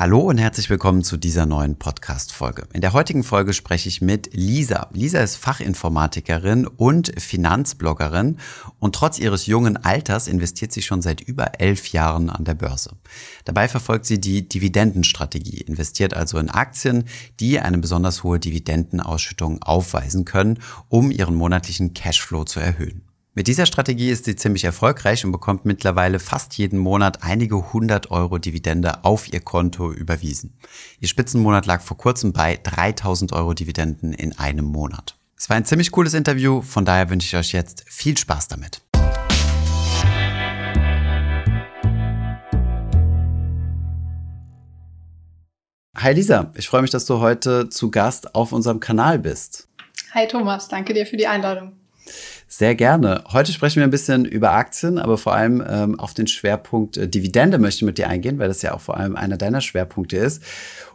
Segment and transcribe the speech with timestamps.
[0.00, 2.66] Hallo und herzlich willkommen zu dieser neuen Podcast-Folge.
[2.72, 4.88] In der heutigen Folge spreche ich mit Lisa.
[4.94, 8.38] Lisa ist Fachinformatikerin und Finanzbloggerin
[8.78, 12.96] und trotz ihres jungen Alters investiert sie schon seit über elf Jahren an der Börse.
[13.44, 17.04] Dabei verfolgt sie die Dividendenstrategie, investiert also in Aktien,
[17.38, 23.02] die eine besonders hohe Dividendenausschüttung aufweisen können, um ihren monatlichen Cashflow zu erhöhen.
[23.40, 28.10] Mit dieser Strategie ist sie ziemlich erfolgreich und bekommt mittlerweile fast jeden Monat einige hundert
[28.10, 30.58] Euro Dividende auf ihr Konto überwiesen.
[30.98, 35.16] Ihr Spitzenmonat lag vor kurzem bei 3000 Euro Dividenden in einem Monat.
[35.38, 38.82] Es war ein ziemlich cooles Interview, von daher wünsche ich euch jetzt viel Spaß damit.
[45.96, 49.66] Hi Lisa, ich freue mich, dass du heute zu Gast auf unserem Kanal bist.
[50.12, 51.80] Hi Thomas, danke dir für die Einladung.
[52.52, 53.22] Sehr gerne.
[53.32, 57.06] Heute sprechen wir ein bisschen über Aktien, aber vor allem ähm, auf den Schwerpunkt äh,
[57.06, 60.16] Dividende möchte ich mit dir eingehen, weil das ja auch vor allem einer deiner Schwerpunkte
[60.16, 60.42] ist.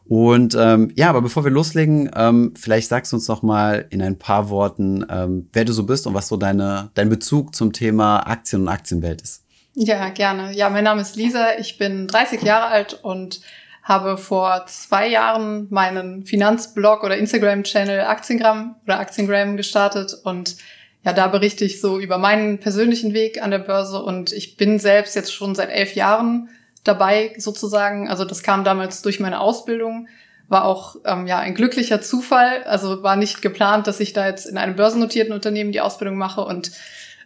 [0.04, 4.02] Und ähm, ja, aber bevor wir loslegen, ähm, vielleicht sagst du uns noch mal in
[4.02, 7.72] ein paar Worten, ähm, wer du so bist und was so deine, dein Bezug zum
[7.72, 9.45] Thema Aktien und Aktienwelt ist.
[9.75, 10.53] Ja, gerne.
[10.53, 13.40] Ja, mein Name ist Lisa, ich bin 30 Jahre alt und
[13.81, 20.58] habe vor zwei Jahren meinen Finanzblog oder Instagram-Channel Aktiengramm oder Aktiengram gestartet und
[21.06, 24.80] ja, da berichte ich so über meinen persönlichen Weg an der Börse und ich bin
[24.80, 26.50] selbst jetzt schon seit elf Jahren
[26.84, 28.09] dabei sozusagen.
[28.09, 30.08] Also das kam damals durch meine Ausbildung,
[30.47, 32.64] war auch ähm, ja ein glücklicher Zufall.
[32.64, 36.42] Also war nicht geplant, dass ich da jetzt in einem börsennotierten Unternehmen die Ausbildung mache
[36.42, 36.72] und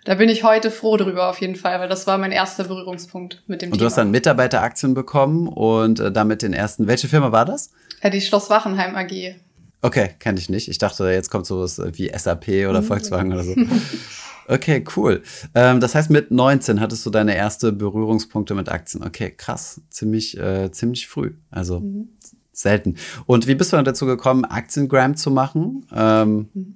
[0.05, 3.43] da bin ich heute froh drüber auf jeden Fall, weil das war mein erster Berührungspunkt
[3.47, 3.73] mit dem und Thema.
[3.73, 6.87] Und du hast dann Mitarbeiteraktien bekommen und äh, damit den ersten.
[6.87, 7.71] Welche Firma war das?
[8.01, 9.35] Ja, die Schloss Wachenheim AG.
[9.81, 10.67] Okay, kenne ich nicht.
[10.67, 12.85] Ich dachte, jetzt kommt sowas wie SAP oder mhm.
[12.85, 13.55] Volkswagen oder so.
[14.49, 15.21] Okay, cool.
[15.53, 19.03] Ähm, das heißt, mit 19 hattest du deine erste Berührungspunkte mit Aktien.
[19.03, 19.79] Okay, krass.
[19.91, 21.33] Ziemlich, äh, ziemlich früh.
[21.51, 22.09] Also mhm.
[22.51, 22.95] selten.
[23.27, 25.85] Und wie bist du dann dazu gekommen, Aktiengram zu machen?
[25.95, 26.75] Ähm, mhm.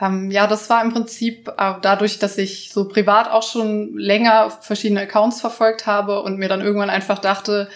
[0.00, 4.50] ähm, ja, das war im Prinzip äh, dadurch, dass ich so privat auch schon länger
[4.50, 7.68] verschiedene Accounts verfolgt habe und mir dann irgendwann einfach dachte,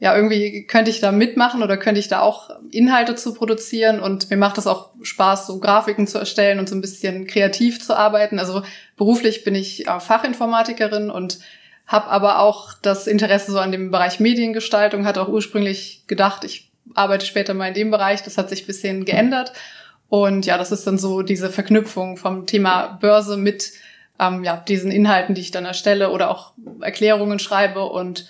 [0.00, 4.28] ja, irgendwie könnte ich da mitmachen oder könnte ich da auch Inhalte zu produzieren und
[4.28, 7.96] mir macht es auch Spaß, so Grafiken zu erstellen und so ein bisschen kreativ zu
[7.96, 8.38] arbeiten.
[8.38, 8.62] Also
[8.96, 11.38] beruflich bin ich äh, Fachinformatikerin und
[11.86, 16.70] habe aber auch das Interesse so an dem Bereich Mediengestaltung, hatte auch ursprünglich gedacht, ich
[16.94, 19.52] arbeite später mal in dem Bereich, das hat sich ein bisschen geändert.
[20.08, 23.72] Und ja, das ist dann so diese Verknüpfung vom Thema Börse mit
[24.18, 28.28] ähm, ja, diesen Inhalten, die ich dann erstelle oder auch Erklärungen schreibe und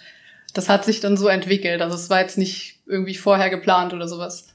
[0.55, 1.83] das hat sich dann so entwickelt.
[1.83, 4.47] Also es war jetzt nicht irgendwie vorher geplant oder sowas.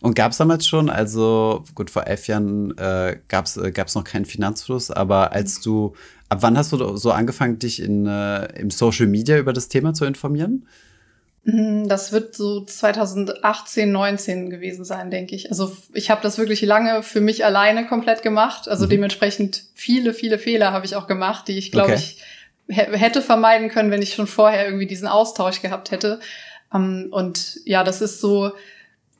[0.00, 4.04] Und gab es damals schon, also gut, vor elf Jahren äh, gab es äh, noch
[4.04, 5.94] keinen Finanzfluss, aber als du,
[6.28, 9.92] ab wann hast du so angefangen, dich in, äh, im Social Media über das Thema
[9.92, 10.66] zu informieren?
[11.44, 15.50] Mm, das wird so 2018, 19 gewesen sein, denke ich.
[15.50, 18.68] Also ich habe das wirklich lange für mich alleine komplett gemacht.
[18.68, 18.90] Also mhm.
[18.90, 22.00] dementsprechend viele, viele Fehler habe ich auch gemacht, die ich, glaube okay.
[22.00, 22.22] ich,
[22.70, 26.20] hätte vermeiden können, wenn ich schon vorher irgendwie diesen Austausch gehabt hätte.
[26.72, 28.52] Ähm, und ja, das ist so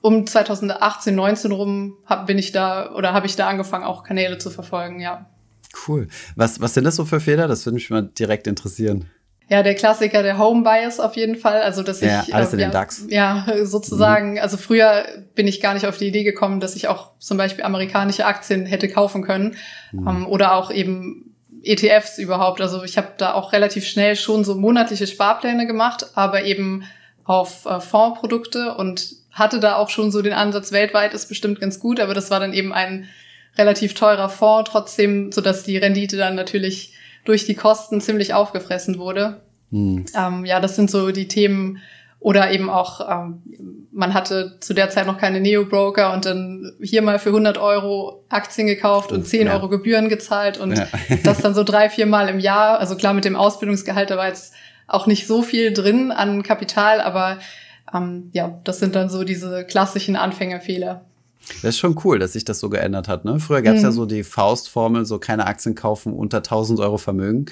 [0.00, 4.38] um 2018, 19 rum hab, bin ich da oder habe ich da angefangen, auch Kanäle
[4.38, 5.26] zu verfolgen, ja.
[5.86, 6.08] Cool.
[6.36, 7.48] Was, was sind das so für Fehler?
[7.48, 9.06] Das würde mich mal direkt interessieren.
[9.48, 11.62] Ja, der Klassiker, der Home Bias auf jeden Fall.
[11.62, 12.34] Also, dass ja, ich.
[12.34, 13.04] Alles äh, in ja, den DAX.
[13.08, 14.32] Ja, sozusagen.
[14.32, 14.38] Mhm.
[14.38, 17.64] Also, früher bin ich gar nicht auf die Idee gekommen, dass ich auch zum Beispiel
[17.64, 19.56] amerikanische Aktien hätte kaufen können.
[19.90, 20.08] Mhm.
[20.08, 21.29] Ähm, oder auch eben
[21.62, 22.60] ETFs überhaupt.
[22.60, 26.84] Also ich habe da auch relativ schnell schon so monatliche Sparpläne gemacht, aber eben
[27.24, 31.78] auf äh, Fondsprodukte und hatte da auch schon so den Ansatz, weltweit ist bestimmt ganz
[31.78, 33.08] gut, aber das war dann eben ein
[33.56, 36.94] relativ teurer Fonds, trotzdem, so dass die Rendite dann natürlich
[37.24, 39.40] durch die Kosten ziemlich aufgefressen wurde.
[39.70, 40.04] Hm.
[40.16, 41.78] Ähm, ja, das sind so die Themen,
[42.20, 47.00] oder eben auch, ähm, man hatte zu der Zeit noch keine Neo-Broker und dann hier
[47.00, 49.54] mal für 100 Euro Aktien gekauft und 10 ja.
[49.54, 50.86] Euro Gebühren gezahlt und ja.
[51.24, 52.78] das dann so drei, vier Mal im Jahr.
[52.78, 54.52] Also klar, mit dem Ausbildungsgehalt, da war jetzt
[54.86, 57.38] auch nicht so viel drin an Kapital, aber
[57.92, 61.06] ähm, ja, das sind dann so diese klassischen Anfängerfehler.
[61.62, 63.24] Das ist schon cool, dass sich das so geändert hat.
[63.24, 63.40] Ne?
[63.40, 63.86] Früher gab es mhm.
[63.86, 67.46] ja so die Faustformel, so keine Aktien kaufen unter 1000 Euro Vermögen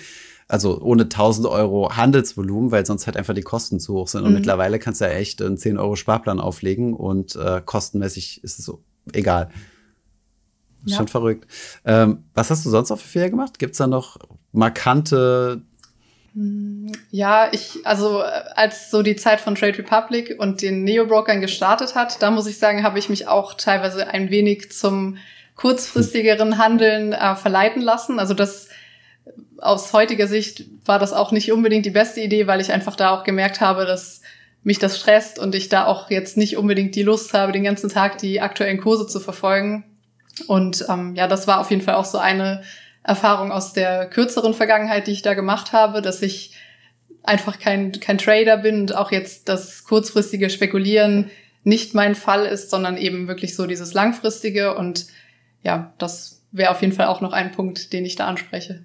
[0.48, 4.22] also ohne 1000 Euro Handelsvolumen, weil sonst halt einfach die Kosten zu hoch sind.
[4.22, 4.36] Und mhm.
[4.36, 8.64] mittlerweile kannst du ja echt einen 10 Euro Sparplan auflegen und äh, kostenmäßig ist es
[8.64, 9.50] so egal.
[10.84, 10.96] Ja.
[10.96, 11.46] Schon verrückt.
[11.84, 13.58] Ähm, was hast du sonst noch für Fehler gemacht?
[13.58, 14.16] Gibt es da noch
[14.52, 15.62] markante
[17.10, 21.96] ja, ich, also äh, als so die Zeit von Trade Republic und den Neo-Brokern gestartet
[21.96, 25.16] hat, da muss ich sagen, habe ich mich auch teilweise ein wenig zum
[25.56, 28.20] kurzfristigeren Handeln äh, verleiten lassen.
[28.20, 28.68] Also das
[29.58, 33.10] aus heutiger Sicht war das auch nicht unbedingt die beste Idee, weil ich einfach da
[33.10, 34.22] auch gemerkt habe, dass
[34.62, 37.88] mich das stresst und ich da auch jetzt nicht unbedingt die Lust habe, den ganzen
[37.88, 39.84] Tag die aktuellen Kurse zu verfolgen.
[40.46, 42.62] Und ähm, ja, das war auf jeden Fall auch so eine
[43.02, 46.54] Erfahrung aus der kürzeren Vergangenheit, die ich da gemacht habe, dass ich
[47.22, 51.30] einfach kein, kein Trader bin und auch jetzt das kurzfristige Spekulieren
[51.64, 54.74] nicht mein Fall ist, sondern eben wirklich so dieses langfristige.
[54.74, 55.06] Und
[55.62, 58.84] ja, das wäre auf jeden Fall auch noch ein Punkt, den ich da anspreche.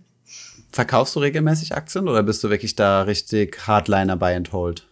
[0.74, 4.88] Verkaufst du regelmäßig Aktien oder bist du wirklich da richtig Hardliner buy and hold?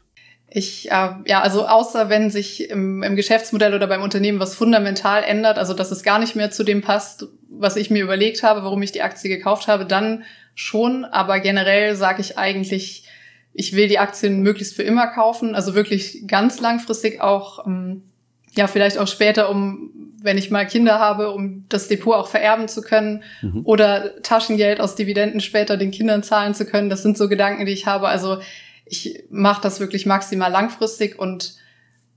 [0.48, 5.24] Ich, äh, ja, also außer wenn sich im, im Geschäftsmodell oder beim Unternehmen was fundamental
[5.24, 8.64] ändert, also dass es gar nicht mehr zu dem passt, was ich mir überlegt habe,
[8.64, 10.24] warum ich die Aktie gekauft habe, dann
[10.54, 11.04] schon.
[11.04, 13.08] Aber generell sage ich eigentlich,
[13.52, 18.04] ich will die Aktien möglichst für immer kaufen, also wirklich ganz langfristig auch, ähm,
[18.56, 22.68] ja, vielleicht auch später, um, wenn ich mal Kinder habe, um das Depot auch vererben
[22.68, 23.62] zu können mhm.
[23.64, 26.90] oder Taschengeld aus Dividenden später den Kindern zahlen zu können.
[26.90, 28.08] Das sind so Gedanken, die ich habe.
[28.08, 28.40] Also
[28.86, 31.56] ich mache das wirklich maximal langfristig und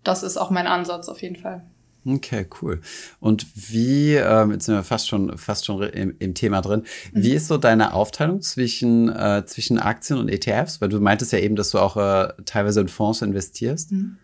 [0.02, 1.64] das ist auch mein Ansatz auf jeden Fall.
[2.06, 2.82] Okay, cool.
[3.19, 6.82] Und wie, ähm, jetzt sind wir fast schon, fast schon im, im Thema drin,
[7.12, 7.22] mhm.
[7.22, 10.82] wie ist so deine Aufteilung zwischen, äh, zwischen Aktien und ETFs?
[10.82, 13.92] Weil du meintest ja eben, dass du auch äh, teilweise in Fonds investierst.
[13.92, 14.19] Mhm.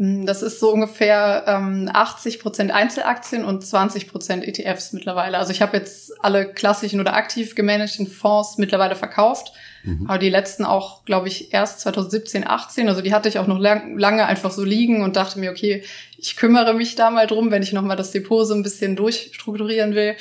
[0.00, 5.38] Ähm, das ist so ungefähr ähm, 80 Prozent Einzelaktien und 20 Prozent ETFs mittlerweile.
[5.38, 9.52] Also ich habe jetzt alle klassischen oder aktiv gemanagten Fonds mittlerweile verkauft
[9.82, 10.06] Mhm.
[10.08, 12.88] Aber die letzten auch, glaube ich, erst 2017, 18.
[12.88, 15.82] Also die hatte ich auch noch lang, lange einfach so liegen und dachte mir, okay,
[16.18, 19.94] ich kümmere mich da mal drum, wenn ich nochmal das Depot so ein bisschen durchstrukturieren
[19.94, 20.16] will.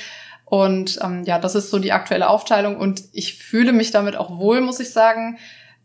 [0.46, 2.78] Und ähm, ja, das ist so die aktuelle Aufteilung.
[2.78, 5.38] Und ich fühle mich damit auch wohl, muss ich sagen.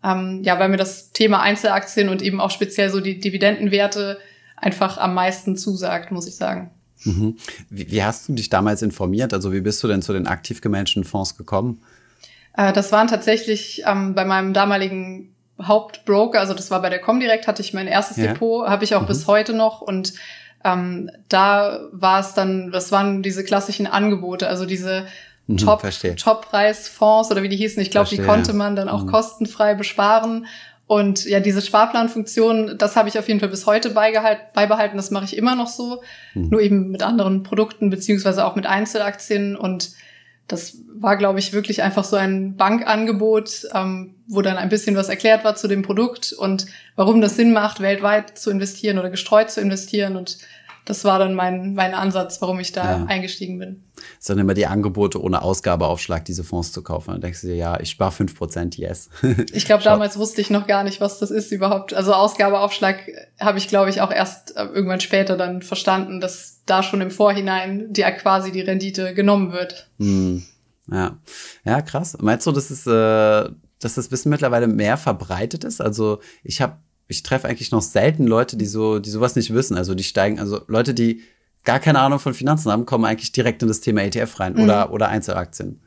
[0.04, 4.18] Ähm, ja, weil mir das Thema Einzelaktien und eben auch speziell so die Dividendenwerte
[4.56, 6.70] einfach am meisten zusagt, muss ich sagen.
[7.04, 7.36] Mhm.
[7.70, 9.32] Wie, wie, hast du dich damals informiert?
[9.32, 11.82] Also wie bist du denn zu den aktiv gemanagten Fonds gekommen?
[12.56, 17.46] Äh, das waren tatsächlich ähm, bei meinem damaligen Hauptbroker, also das war bei der Comdirect,
[17.46, 18.32] hatte ich mein erstes ja.
[18.32, 19.06] Depot, habe ich auch mhm.
[19.06, 20.14] bis heute noch und
[20.64, 25.06] ähm, da war es dann, das waren diese klassischen Angebote, also diese
[25.46, 25.82] mhm, Top,
[26.16, 27.82] Top-Preis-Fonds oder wie die hießen.
[27.82, 29.10] Ich glaube, die konnte man dann auch mhm.
[29.10, 30.46] kostenfrei besparen.
[30.86, 34.96] Und ja, diese Sparplanfunktion, das habe ich auf jeden Fall bis heute beibehalten.
[34.96, 36.02] Das mache ich immer noch so,
[36.34, 36.48] mhm.
[36.50, 39.92] nur eben mit anderen Produkten beziehungsweise auch mit Einzelaktien und
[40.48, 45.08] das war, glaube ich, wirklich einfach so ein Bankangebot, ähm, wo dann ein bisschen was
[45.08, 49.50] erklärt war zu dem Produkt und warum das Sinn macht, weltweit zu investieren oder gestreut
[49.50, 50.16] zu investieren.
[50.16, 50.38] Und
[50.84, 53.04] das war dann mein, mein Ansatz, warum ich da ja.
[53.06, 53.84] eingestiegen bin.
[54.20, 57.12] Es sind immer die Angebote ohne Ausgabeaufschlag, diese Fonds zu kaufen.
[57.12, 59.08] Dann denkst du dir, ja, ich spare fünf Prozent, yes.
[59.52, 61.94] ich glaube, damals wusste ich noch gar nicht, was das ist überhaupt.
[61.94, 62.98] Also Ausgabeaufschlag
[63.40, 67.10] habe ich, glaube ich, auch erst äh, irgendwann später dann verstanden, dass da schon im
[67.10, 69.88] Vorhinein die quasi die Rendite genommen wird.
[69.98, 70.44] Hm.
[70.90, 71.18] Ja.
[71.64, 72.18] ja, krass.
[72.20, 73.50] Meinst du, dass, es, äh,
[73.80, 75.80] dass das Wissen mittlerweile mehr verbreitet ist?
[75.80, 76.76] Also ich habe
[77.08, 79.76] ich treffe eigentlich noch selten Leute, die so, die sowas nicht wissen.
[79.76, 81.22] Also die steigen, also Leute, die
[81.64, 84.64] gar keine Ahnung von Finanzen haben, kommen eigentlich direkt in das Thema ETF rein mhm.
[84.64, 85.80] oder, oder Einzelaktien.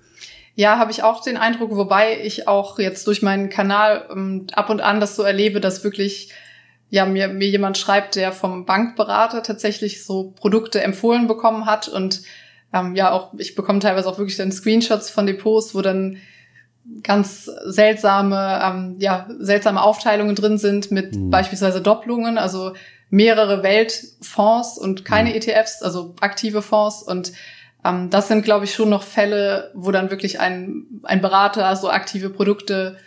[0.56, 4.72] Ja, habe ich auch den Eindruck, wobei ich auch jetzt durch meinen Kanal ähm, ab
[4.72, 6.32] und an das so erlebe, dass wirklich
[6.90, 12.24] ja mir, mir jemand schreibt, der vom Bankberater tatsächlich so Produkte empfohlen bekommen hat und
[12.74, 16.18] ähm, ja auch ich bekomme teilweise auch wirklich dann Screenshots von Depots, wo dann
[17.04, 21.30] ganz seltsame, ähm, ja, seltsame Aufteilungen drin sind mit mhm.
[21.30, 22.74] beispielsweise Doppelungen, also
[23.10, 25.36] mehrere Weltfonds und keine mhm.
[25.36, 27.04] ETFs, also aktive Fonds.
[27.04, 27.34] Und
[27.86, 31.90] ähm, das sind, glaube ich, schon noch Fälle, wo dann wirklich ein, ein Berater so
[31.90, 32.98] aktive Produkte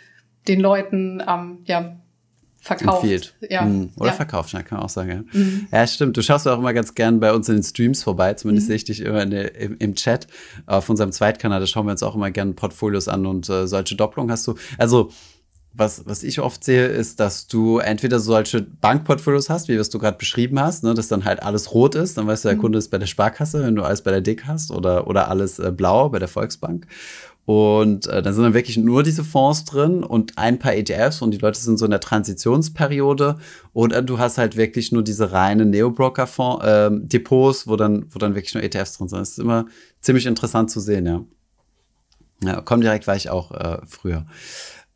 [0.47, 1.97] den Leuten ähm, ja,
[2.61, 3.03] verkauft.
[3.03, 3.33] Empfiehlt.
[3.49, 3.63] Ja.
[3.63, 3.89] Mhm.
[3.97, 4.15] Oder ja.
[4.15, 5.09] verkauft, kann man auch sagen.
[5.09, 5.39] Ja.
[5.39, 5.67] Mhm.
[5.71, 6.15] ja, stimmt.
[6.15, 8.35] Du schaust auch immer ganz gern bei uns in den Streams vorbei.
[8.35, 8.69] Zumindest mhm.
[8.69, 10.27] sehe ich dich immer der, im, im, Chat.
[10.67, 13.95] Auf unserem Zweitkanal, da schauen wir uns auch immer gerne Portfolios an und äh, solche
[13.95, 14.55] Doppelungen hast du.
[14.77, 15.09] Also,
[15.73, 19.99] was, was ich oft sehe, ist, dass du entweder solche Bankportfolios hast, wie was du
[19.99, 22.61] gerade beschrieben hast, ne, dass dann halt alles rot ist, dann weißt du, der mhm.
[22.61, 25.59] Kunde ist bei der Sparkasse, wenn du alles bei der Dick hast oder, oder alles
[25.59, 26.87] äh, blau bei der Volksbank.
[27.51, 31.31] Und äh, dann sind dann wirklich nur diese Fonds drin und ein paar ETFs und
[31.31, 33.39] die Leute sind so in der Transitionsperiode.
[33.73, 38.53] Oder du hast halt wirklich nur diese reinen Neo-Broker-Depots, äh, wo dann, wo dann wirklich
[38.53, 39.19] nur ETFs drin sind.
[39.19, 39.65] Das ist immer
[39.99, 41.25] ziemlich interessant zu sehen, ja.
[42.41, 44.25] Ja, komm direkt war ich auch äh, früher.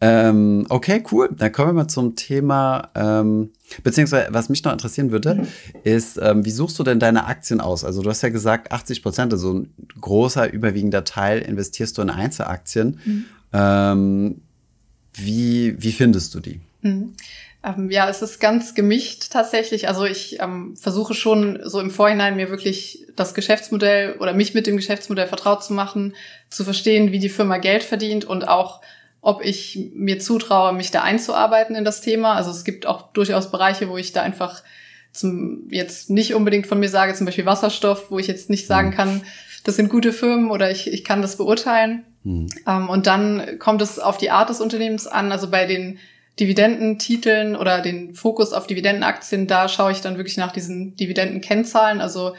[0.07, 1.29] Ähm, okay, cool.
[1.35, 3.51] Dann kommen wir mal zum Thema, ähm,
[3.83, 5.47] beziehungsweise was mich noch interessieren würde, mhm.
[5.83, 7.83] ist, ähm, wie suchst du denn deine Aktien aus?
[7.83, 12.11] Also du hast ja gesagt, 80 Prozent, also ein großer, überwiegender Teil investierst du in
[12.11, 12.99] Einzelaktien.
[13.03, 13.25] Mhm.
[13.51, 14.41] Ähm,
[15.13, 16.59] wie, wie findest du die?
[16.81, 17.13] Mhm.
[17.63, 19.87] Ähm, ja, es ist ganz gemischt tatsächlich.
[19.87, 24.67] Also ich ähm, versuche schon so im Vorhinein mir wirklich das Geschäftsmodell oder mich mit
[24.67, 26.13] dem Geschäftsmodell vertraut zu machen,
[26.51, 28.81] zu verstehen, wie die Firma Geld verdient und auch
[29.25, 32.35] ob ich mir zutraue, mich da einzuarbeiten in das Thema.
[32.35, 34.61] Also es gibt auch durchaus Bereiche, wo ich da einfach
[35.11, 38.89] zum, jetzt nicht unbedingt von mir sage, zum Beispiel Wasserstoff, wo ich jetzt nicht sagen
[38.89, 38.93] mhm.
[38.93, 39.21] kann,
[39.63, 42.05] das sind gute Firmen oder ich, ich kann das beurteilen.
[42.23, 42.49] Mhm.
[42.67, 45.31] Ähm, und dann kommt es auf die Art des Unternehmens an.
[45.31, 45.97] Also bei den
[46.39, 52.35] Dividendentiteln oder den Fokus auf Dividendenaktien, da schaue ich dann wirklich nach diesen Dividendenkennzahlen, also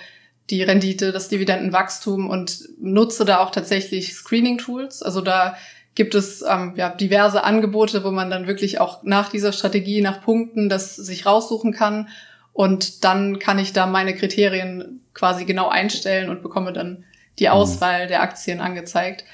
[0.51, 5.03] die Rendite, das Dividendenwachstum und nutze da auch tatsächlich Screening-Tools.
[5.03, 5.57] Also da
[5.97, 10.23] gibt es ähm, ja, diverse Angebote, wo man dann wirklich auch nach dieser Strategie, nach
[10.23, 12.09] Punkten das sich raussuchen kann.
[12.53, 17.05] Und dann kann ich da meine Kriterien quasi genau einstellen und bekomme dann
[17.39, 17.53] die mhm.
[17.53, 19.25] Auswahl der Aktien angezeigt.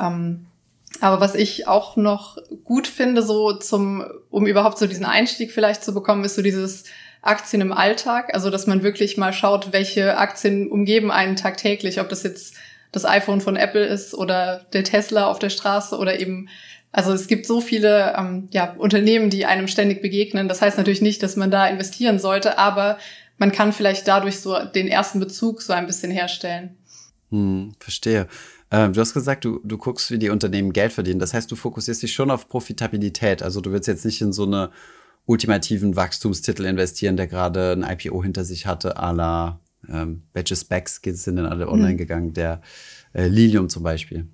[0.00, 0.46] Ähm,
[1.00, 5.82] aber was ich auch noch gut finde, so zum, um überhaupt so diesen Einstieg vielleicht
[5.82, 6.84] zu bekommen, ist so dieses
[7.22, 8.32] Aktien im Alltag.
[8.32, 12.54] Also, dass man wirklich mal schaut, welche Aktien umgeben einen tagtäglich, ob das jetzt
[12.92, 16.48] das iPhone von Apple ist oder der Tesla auf der Straße oder eben,
[16.92, 20.46] also es gibt so viele ähm, ja, Unternehmen, die einem ständig begegnen.
[20.46, 22.98] Das heißt natürlich nicht, dass man da investieren sollte, aber
[23.38, 26.76] man kann vielleicht dadurch so den ersten Bezug so ein bisschen herstellen.
[27.30, 28.28] Hm, verstehe.
[28.70, 31.18] Ähm, du hast gesagt, du, du guckst, wie die Unternehmen Geld verdienen.
[31.18, 33.42] Das heißt, du fokussierst dich schon auf Profitabilität.
[33.42, 34.70] Also du willst jetzt nicht in so eine
[35.24, 41.00] ultimativen Wachstumstitel investieren, der gerade ein IPO hinter sich hatte, à la ähm, welche Specs
[41.02, 41.98] sind denn alle online mhm.
[41.98, 42.32] gegangen?
[42.32, 42.60] Der
[43.12, 44.26] äh, Lilium zum Beispiel.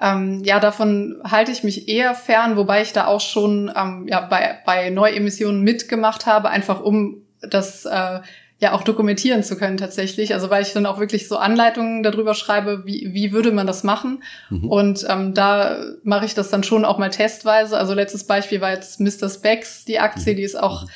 [0.00, 4.20] Ähm, ja, davon halte ich mich eher fern, wobei ich da auch schon ähm, ja,
[4.22, 8.20] bei, bei Neuemissionen mitgemacht habe, einfach um das äh,
[8.58, 10.34] ja auch dokumentieren zu können tatsächlich.
[10.34, 13.84] Also weil ich dann auch wirklich so Anleitungen darüber schreibe, wie, wie würde man das
[13.84, 14.24] machen.
[14.50, 14.68] Mhm.
[14.68, 17.78] Und ähm, da mache ich das dann schon auch mal testweise.
[17.78, 19.28] Also letztes Beispiel war jetzt Mr.
[19.28, 20.36] Specs, die Aktie, mhm.
[20.38, 20.88] die ist auch mhm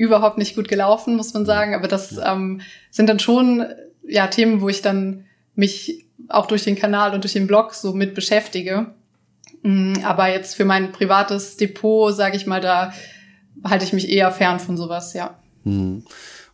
[0.00, 1.74] überhaupt nicht gut gelaufen, muss man sagen.
[1.74, 3.66] Aber das ähm, sind dann schon
[4.08, 7.92] ja Themen, wo ich dann mich auch durch den Kanal und durch den Blog so
[7.92, 8.94] mit beschäftige.
[9.62, 12.94] Mm, aber jetzt für mein privates Depot, sage ich mal, da
[13.62, 15.38] halte ich mich eher fern von sowas, ja.
[15.64, 16.04] Mhm.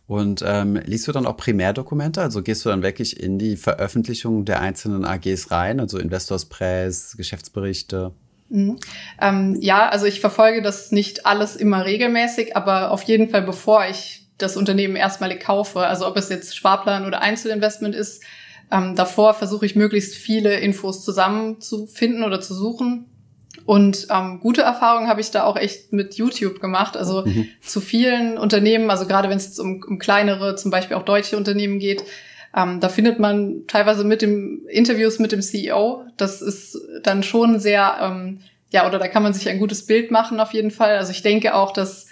[0.07, 2.21] Und ähm, liest du dann auch Primärdokumente?
[2.21, 7.15] Also gehst du dann wirklich in die Veröffentlichung der einzelnen AGs rein, also Investors Press,
[7.15, 8.13] Geschäftsberichte?
[8.49, 8.79] Mhm.
[9.21, 13.85] Ähm, ja, also ich verfolge das nicht alles immer regelmäßig, aber auf jeden Fall, bevor
[13.85, 18.23] ich das Unternehmen erstmalig kaufe, also ob es jetzt Sparplan oder Einzelinvestment ist,
[18.71, 23.05] ähm, davor versuche ich möglichst viele Infos zusammenzufinden oder zu suchen.
[23.65, 26.95] Und ähm, gute Erfahrungen habe ich da auch echt mit YouTube gemacht.
[26.95, 27.47] Also mhm.
[27.61, 31.37] zu vielen Unternehmen, also gerade wenn es jetzt um, um kleinere, zum Beispiel auch deutsche
[31.37, 32.03] Unternehmen geht,
[32.55, 36.05] ähm, da findet man teilweise mit dem Interviews mit dem CEO.
[36.17, 38.39] Das ist dann schon sehr, ähm,
[38.71, 40.97] ja, oder da kann man sich ein gutes Bild machen auf jeden Fall.
[40.97, 42.07] Also ich denke auch, dass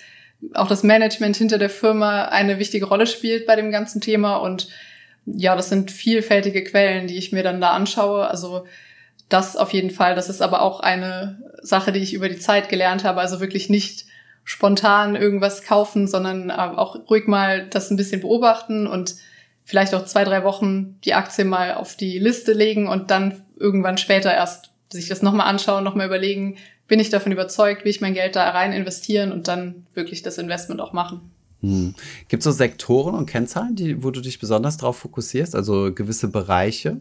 [0.54, 4.38] auch das Management hinter der Firma eine wichtige Rolle spielt bei dem ganzen Thema.
[4.38, 4.70] Und
[5.26, 8.28] ja, das sind vielfältige Quellen, die ich mir dann da anschaue.
[8.28, 8.66] Also
[9.30, 10.16] das auf jeden Fall.
[10.16, 13.22] Das ist aber auch eine Sache, die ich über die Zeit gelernt habe.
[13.22, 14.06] Also wirklich nicht
[14.44, 19.16] spontan irgendwas kaufen, sondern äh, auch ruhig mal das ein bisschen beobachten und
[19.66, 23.98] vielleicht auch zwei, drei Wochen die Aktie mal auf die Liste legen und dann irgendwann
[23.98, 26.56] später erst sich das nochmal anschauen, nochmal überlegen,
[26.88, 30.38] bin ich davon überzeugt, wie ich mein Geld da rein investieren und dann wirklich das
[30.38, 31.32] Investment auch machen.
[31.62, 31.96] Hm.
[32.28, 36.28] Gibt es so Sektoren und Kennzahlen, die, wo du dich besonders darauf fokussierst, also gewisse
[36.28, 36.98] Bereiche?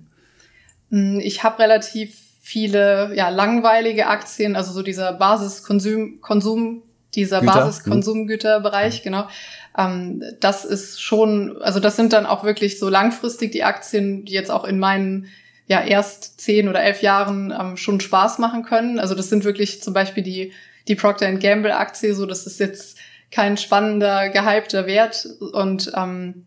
[0.90, 6.82] Hm, ich habe relativ viele ja, langweilige Aktien, also so dieser Basiskonsum, Konsum,
[7.14, 9.02] dieser Basiskonsumgüterbereich, hm.
[9.04, 9.28] genau.
[9.76, 14.32] Ähm, das ist schon, also das sind dann auch wirklich so langfristig die Aktien, die
[14.32, 15.28] jetzt auch in meinen
[15.66, 18.98] ja erst zehn oder elf Jahren ähm, schon Spaß machen können.
[18.98, 20.52] Also das sind wirklich zum Beispiel die,
[20.88, 22.98] die Procter Gamble Aktie, so das ist jetzt
[23.30, 26.46] kein spannender, gehypter Wert und ähm,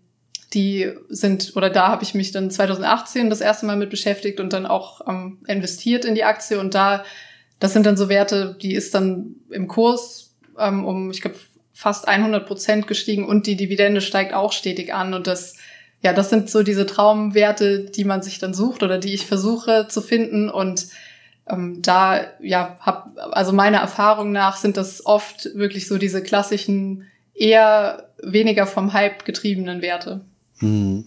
[0.53, 4.53] die sind, oder da habe ich mich dann 2018 das erste Mal mit beschäftigt und
[4.53, 7.03] dann auch ähm, investiert in die Aktie und da,
[7.59, 11.37] das sind dann so Werte, die ist dann im Kurs ähm, um, ich glaube,
[11.77, 15.13] fast 100 Prozent gestiegen und die Dividende steigt auch stetig an.
[15.13, 15.57] Und das,
[16.01, 19.85] ja, das sind so diese Traumwerte, die man sich dann sucht oder die ich versuche
[19.87, 20.49] zu finden.
[20.49, 20.87] Und
[21.47, 27.03] ähm, da, ja, hab, also meiner Erfahrung nach sind das oft wirklich so diese klassischen,
[27.35, 30.21] eher weniger vom Hype getriebenen Werte.
[30.57, 31.05] Hm.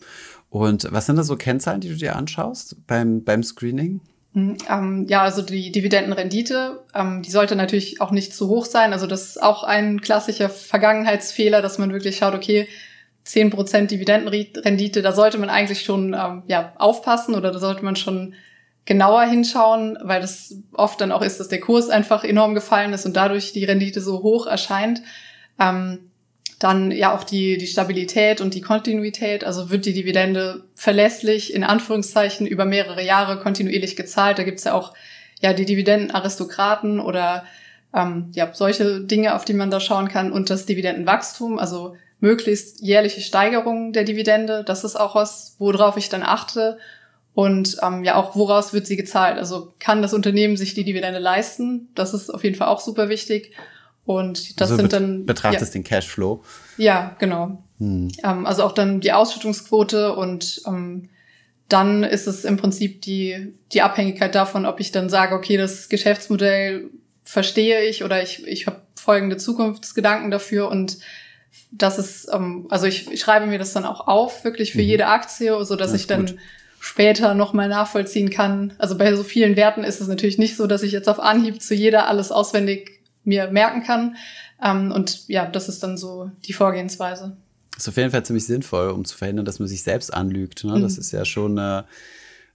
[0.51, 4.03] Und was sind da so Kennzahlen, die du dir anschaust beim, beim Screening?
[4.33, 8.93] Mhm, ähm, ja, also die Dividendenrendite, ähm, die sollte natürlich auch nicht zu hoch sein.
[8.93, 12.69] Also das ist auch ein klassischer Vergangenheitsfehler, dass man wirklich schaut, okay,
[13.25, 17.97] zehn Prozent Dividendenrendite, da sollte man eigentlich schon ähm, ja, aufpassen oder da sollte man
[17.97, 18.35] schon
[18.85, 23.07] genauer hinschauen, weil das oft dann auch ist, dass der Kurs einfach enorm gefallen ist
[23.07, 25.03] und dadurch die Rendite so hoch erscheint.
[25.59, 26.10] Ähm,
[26.61, 29.45] dann ja auch die, die Stabilität und die Kontinuität.
[29.45, 34.39] Also wird die Dividende verlässlich in Anführungszeichen über mehrere Jahre kontinuierlich gezahlt.
[34.39, 34.93] Da gibt's ja auch
[35.41, 37.45] ja die Dividendenaristokraten oder
[37.95, 42.83] ähm, ja solche Dinge, auf die man da schauen kann und das Dividendenwachstum, also möglichst
[42.83, 44.63] jährliche Steigerung der Dividende.
[44.63, 46.77] Das ist auch was, worauf ich dann achte.
[47.33, 49.39] Und ähm, ja, auch woraus wird sie gezahlt?
[49.39, 51.89] Also kann das Unternehmen sich die Dividende leisten?
[51.95, 53.55] Das ist auf jeden Fall auch super wichtig.
[54.11, 55.25] Und das also sind dann.
[55.25, 56.43] Betrachtest ja, den Cashflow.
[56.79, 57.63] Ja, genau.
[57.79, 58.09] Hm.
[58.25, 61.11] Ähm, also auch dann die Ausschüttungsquote und ähm,
[61.69, 65.89] dann ist es im Prinzip die, die Abhängigkeit davon, ob ich dann sage, okay, das
[65.89, 66.91] Geschäftsmodell
[67.23, 70.99] verstehe ich oder ich, ich habe folgende Zukunftsgedanken dafür und
[71.71, 74.89] das ist, ähm, also ich, ich schreibe mir das dann auch auf, wirklich für mhm.
[74.89, 76.37] jede Aktie, so dass ich dann gut.
[76.81, 78.73] später nochmal nachvollziehen kann.
[78.79, 81.63] Also bei so vielen Werten ist es natürlich nicht so, dass ich jetzt auf Anhieb
[81.63, 84.17] zu jeder alles auswendig mir merken kann.
[84.63, 87.37] Ähm, und ja, das ist dann so die Vorgehensweise.
[87.73, 90.65] Das ist auf jeden Fall ziemlich sinnvoll, um zu verhindern, dass man sich selbst anlügt.
[90.65, 90.77] Ne?
[90.77, 90.83] Mhm.
[90.83, 91.83] Das ist ja schon äh,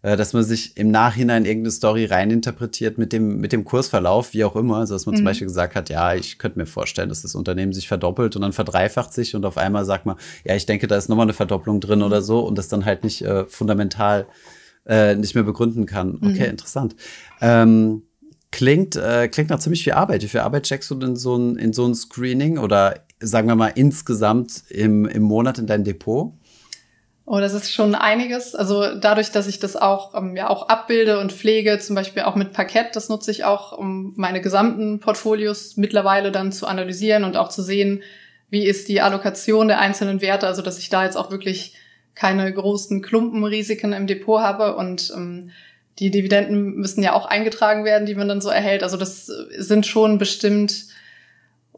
[0.05, 4.43] äh, dass man sich im Nachhinein irgendeine Story reininterpretiert mit dem, mit dem Kursverlauf, wie
[4.43, 4.77] auch immer.
[4.77, 5.17] Also, dass man mhm.
[5.17, 8.43] zum Beispiel gesagt hat, ja, ich könnte mir vorstellen, dass das Unternehmen sich verdoppelt und
[8.43, 11.33] dann verdreifacht sich und auf einmal sagt man, ja, ich denke, da ist nochmal eine
[11.33, 14.27] Verdopplung drin oder so und das dann halt nicht äh, fundamental
[14.85, 16.17] äh, nicht mehr begründen kann.
[16.17, 16.51] Okay, mhm.
[16.51, 16.95] interessant.
[17.41, 18.03] Ähm,
[18.55, 20.23] klingt, äh, klingt nach ziemlich viel Arbeit.
[20.23, 23.55] Wie viel Arbeit checkst du in so ein, in so ein Screening oder sagen wir
[23.55, 26.31] mal insgesamt im, im Monat in dein Depot?
[27.25, 28.55] Oh, das ist schon einiges.
[28.55, 32.35] Also dadurch, dass ich das auch, ähm, ja, auch abbilde und pflege, zum Beispiel auch
[32.35, 37.35] mit Parkett, das nutze ich auch, um meine gesamten Portfolios mittlerweile dann zu analysieren und
[37.35, 38.03] auch zu sehen,
[38.49, 41.75] wie ist die Allokation der einzelnen Werte, also dass ich da jetzt auch wirklich
[42.13, 45.49] keine großen Klumpenrisiken im Depot habe und ähm,
[45.99, 48.83] die Dividenden müssen ja auch eingetragen werden, die man dann so erhält.
[48.83, 50.87] Also das sind schon bestimmt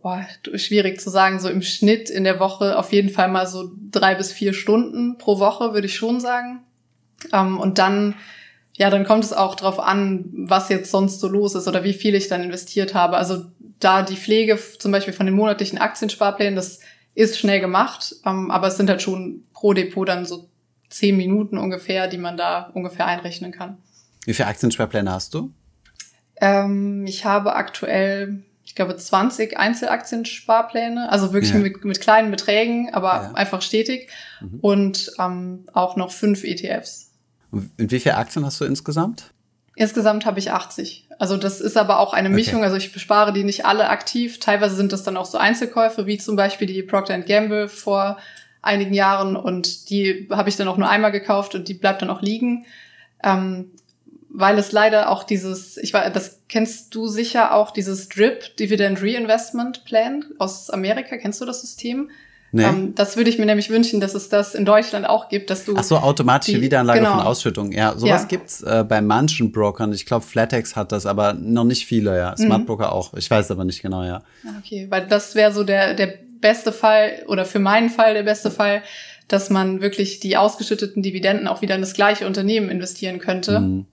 [0.02, 3.72] boah, schwierig zu sagen, so im Schnitt in der Woche auf jeden Fall mal so
[3.92, 6.62] drei bis vier Stunden pro Woche, würde ich schon sagen.
[7.34, 8.16] Ähm, und dann,
[8.76, 11.94] ja, dann kommt es auch drauf an, was jetzt sonst so los ist oder wie
[11.94, 13.18] viel ich dann investiert habe.
[13.18, 13.46] Also
[13.80, 16.80] da die Pflege zum Beispiel von den monatlichen Aktiensparplänen, das
[17.14, 20.48] ist schnell gemacht, ähm, aber es sind halt schon pro Depot dann so
[20.90, 23.77] zehn Minuten ungefähr, die man da ungefähr einrechnen kann.
[24.27, 25.53] Wie viele Aktiensparpläne hast du?
[26.35, 31.59] Ähm, ich habe aktuell ich glaube, 20 Einzelaktiensparpläne, also wirklich ja.
[31.59, 33.31] mit, mit kleinen Beträgen, aber ja.
[33.31, 34.09] einfach stetig
[34.42, 34.59] mhm.
[34.59, 37.13] und ähm, auch noch fünf ETFs.
[37.50, 39.31] Und wie viele Aktien hast du insgesamt?
[39.75, 41.07] Insgesamt habe ich 80.
[41.18, 42.57] Also das ist aber auch eine Mischung.
[42.57, 42.66] Okay.
[42.66, 44.42] Also ich bespare die nicht alle aktiv.
[44.42, 48.18] Teilweise sind das dann auch so Einzelkäufe, wie zum Beispiel die Procter Gamble vor
[48.61, 52.09] einigen Jahren und die habe ich dann auch nur einmal gekauft und die bleibt dann
[52.09, 52.66] auch liegen.
[53.24, 53.72] Ähm,
[54.40, 59.02] weil es leider auch dieses, ich weiß, das kennst du sicher auch, dieses DRIP, Dividend
[59.02, 61.18] Reinvestment Plan aus Amerika.
[61.18, 62.12] Kennst du das System?
[62.52, 62.64] Nee.
[62.64, 65.66] Ähm, das würde ich mir nämlich wünschen, dass es das in Deutschland auch gibt, dass
[65.66, 65.74] du.
[65.76, 67.18] Ach so, automatische die, Wiederanlage genau.
[67.18, 67.72] von Ausschüttung.
[67.72, 68.28] Ja, sowas ja.
[68.28, 69.92] gibt's äh, bei manchen Brokern.
[69.92, 72.38] Ich glaube, Flatex hat das, aber noch nicht viele, ja.
[72.38, 72.66] Smart mhm.
[72.68, 73.16] Broker auch.
[73.16, 74.22] Ich weiß aber nicht genau, ja.
[74.46, 78.24] Ah, okay, weil das wäre so der, der beste Fall oder für meinen Fall der
[78.24, 78.84] beste Fall,
[79.28, 83.62] dass man wirklich die ausgeschütteten Dividenden auch wieder in das gleiche Unternehmen investieren könnte.
[83.62, 83.86] Mhm.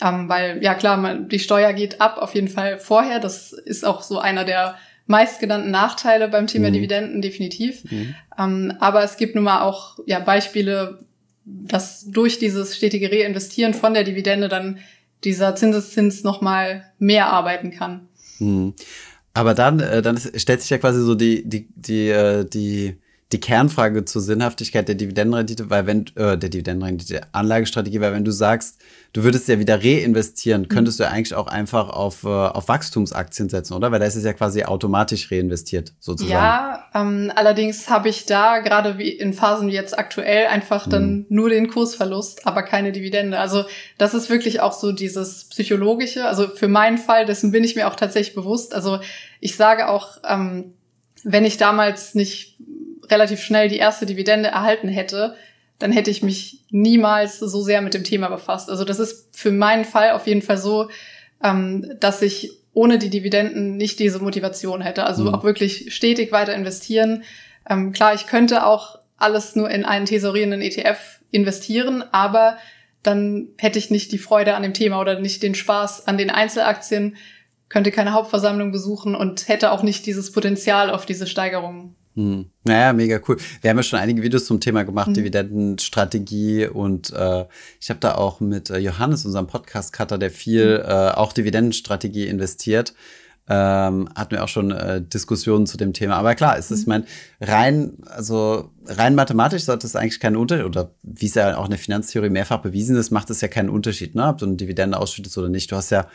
[0.00, 3.18] Ähm, weil, ja klar, man, die Steuer geht ab auf jeden Fall vorher.
[3.20, 6.74] Das ist auch so einer der meistgenannten Nachteile beim Thema mhm.
[6.74, 7.84] Dividenden, definitiv.
[7.90, 8.14] Mhm.
[8.38, 11.04] Ähm, aber es gibt nun mal auch ja, Beispiele,
[11.44, 14.78] dass durch dieses stetige Reinvestieren von der Dividende dann
[15.24, 18.08] dieser Zinseszins nochmal mehr arbeiten kann.
[18.38, 18.74] Mhm.
[19.34, 22.98] Aber dann, äh, dann stellt sich ja quasi so die, die, die, äh, die
[23.32, 28.24] die Kernfrage zur Sinnhaftigkeit der Dividendenrendite, weil wenn, äh, der Dividendenrendite, der Anlagestrategie, weil wenn
[28.24, 28.80] du sagst,
[29.12, 30.68] du würdest ja wieder reinvestieren, mhm.
[30.68, 31.04] könntest mhm.
[31.04, 33.90] du eigentlich auch einfach auf, äh, auf Wachstumsaktien setzen, oder?
[33.90, 36.32] Weil da ist es ja quasi automatisch reinvestiert, sozusagen.
[36.32, 40.90] Ja, ähm, allerdings habe ich da gerade wie in Phasen wie jetzt aktuell einfach mhm.
[40.90, 43.38] dann nur den Kursverlust, aber keine Dividende.
[43.38, 43.64] Also
[43.96, 46.26] das ist wirklich auch so dieses psychologische.
[46.26, 48.74] Also für meinen Fall, dessen bin ich mir auch tatsächlich bewusst.
[48.74, 49.00] Also
[49.40, 50.74] ich sage auch, ähm,
[51.24, 52.56] wenn ich damals nicht
[53.10, 55.34] relativ schnell die erste Dividende erhalten hätte,
[55.78, 58.68] dann hätte ich mich niemals so sehr mit dem Thema befasst.
[58.68, 60.88] Also das ist für meinen Fall auf jeden Fall so,
[61.42, 65.04] ähm, dass ich ohne die Dividenden nicht diese Motivation hätte.
[65.04, 65.34] Also mhm.
[65.34, 67.22] auch wirklich stetig weiter investieren.
[67.68, 72.58] Ähm, klar, ich könnte auch alles nur in einen tesorierenden ETF investieren, aber
[73.02, 76.30] dann hätte ich nicht die Freude an dem Thema oder nicht den Spaß an den
[76.30, 77.16] Einzelaktien,
[77.68, 81.94] könnte keine Hauptversammlung besuchen und hätte auch nicht dieses Potenzial auf diese Steigerungen.
[82.18, 82.46] Hm.
[82.64, 83.36] Naja, mega cool.
[83.60, 85.14] Wir haben ja schon einige Videos zum Thema gemacht, mhm.
[85.14, 87.44] Dividendenstrategie und äh,
[87.80, 90.84] ich habe da auch mit äh, Johannes, unserem Podcast-Cutter, der viel mhm.
[90.84, 92.92] äh, auch Dividendenstrategie investiert.
[93.48, 96.16] Ähm, hatten wir auch schon äh, Diskussionen zu dem Thema.
[96.16, 96.82] Aber klar, es ist, mhm.
[96.82, 97.04] ich meine,
[97.40, 101.70] rein, also rein mathematisch sollte es eigentlich keinen Unterschied, oder wie es ja auch in
[101.70, 104.98] der Finanztheorie mehrfach bewiesen ist, macht es ja keinen Unterschied, ne, ob du eine Dividende
[104.98, 105.70] ausschüttest oder nicht.
[105.70, 106.08] Du hast ja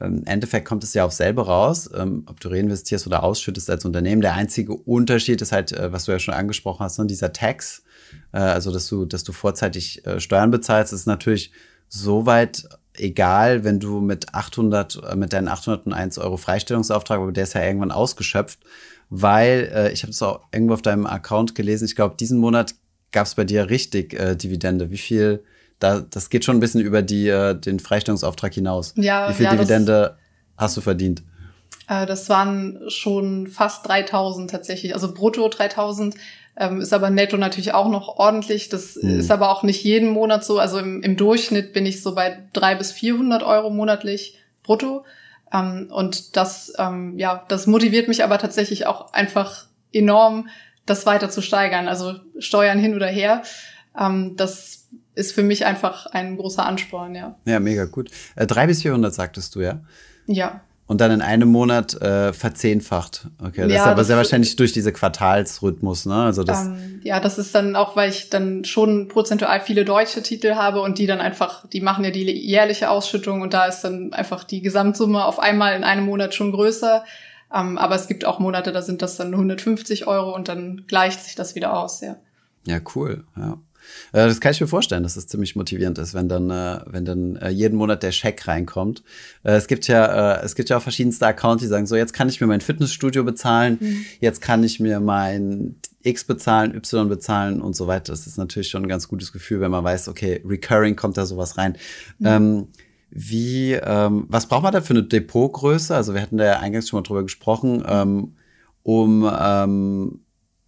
[0.00, 3.84] im Endeffekt kommt es ja auf selber raus, ähm, ob du reinvestierst oder ausschüttest als
[3.84, 4.22] Unternehmen.
[4.22, 7.84] Der einzige Unterschied ist halt, äh, was du ja schon angesprochen hast, ne, dieser Tax,
[8.32, 11.52] äh, also dass du, dass du vorzeitig äh, Steuern bezahlst, ist natürlich
[11.88, 17.54] soweit egal, wenn du mit 800, äh, mit deinen 801 Euro Freistellungsauftrag, aber der ist
[17.54, 18.58] ja irgendwann ausgeschöpft,
[19.10, 21.84] weil ich habe es auch irgendwo auf deinem Account gelesen.
[21.84, 22.74] Ich glaube, diesen Monat
[23.12, 24.90] gab es bei dir richtig Dividende.
[24.90, 25.44] Wie viel?
[25.84, 28.94] Da, das geht schon ein bisschen über die, äh, den Freistellungsauftrag hinaus.
[28.96, 30.16] Ja, Wie viel ja, Dividende
[30.56, 31.22] hast du verdient?
[31.90, 36.14] Äh, das waren schon fast 3000 tatsächlich, also brutto 3000.
[36.56, 38.70] Ähm, ist aber netto natürlich auch noch ordentlich.
[38.70, 39.20] Das mhm.
[39.20, 40.58] ist aber auch nicht jeden Monat so.
[40.58, 45.04] Also im, im Durchschnitt bin ich so bei 300 bis 400 Euro monatlich brutto.
[45.52, 50.48] Ähm, und das, ähm, ja, das motiviert mich aber tatsächlich auch einfach enorm,
[50.86, 51.88] das weiter zu steigern.
[51.88, 53.42] Also Steuern hin oder her.
[54.00, 54.83] Ähm, das
[55.14, 57.36] ist für mich einfach ein großer Ansporn, ja.
[57.44, 58.10] Ja, mega gut.
[58.36, 59.80] Äh, drei bis 400 sagtest du, ja?
[60.26, 60.60] Ja.
[60.86, 63.28] Und dann in einem Monat äh, verzehnfacht.
[63.42, 66.24] Okay, das ja, ist aber das sehr wahrscheinlich durch diese Quartalsrhythmus, ne?
[66.24, 70.22] Also das ähm, ja, das ist dann auch, weil ich dann schon prozentual viele deutsche
[70.22, 73.80] Titel habe und die dann einfach, die machen ja die jährliche Ausschüttung und da ist
[73.80, 77.04] dann einfach die Gesamtsumme auf einmal in einem Monat schon größer.
[77.54, 81.22] Ähm, aber es gibt auch Monate, da sind das dann 150 Euro und dann gleicht
[81.24, 82.16] sich das wieder aus, ja.
[82.66, 83.56] Ja, cool, ja.
[84.12, 87.04] Äh, das kann ich mir vorstellen, dass es ziemlich motivierend ist, wenn dann, äh, wenn
[87.04, 89.02] dann äh, jeden Monat der Scheck reinkommt.
[89.42, 92.40] Es gibt ja, es gibt ja auch verschiedenste Accounts, die sagen so, jetzt kann ich
[92.40, 94.04] mir mein Fitnessstudio bezahlen, mhm.
[94.20, 98.12] jetzt kann ich mir mein X bezahlen, Y bezahlen und so weiter.
[98.12, 101.26] Das ist natürlich schon ein ganz gutes Gefühl, wenn man weiß, okay, recurring kommt da
[101.26, 101.76] sowas rein.
[102.18, 102.26] Mhm.
[102.26, 102.68] Ähm,
[103.10, 105.94] wie, ähm, was braucht man da für eine Depotgröße?
[105.94, 108.34] Also wir hatten da ja eingangs schon mal drüber gesprochen, ähm,
[108.82, 109.22] um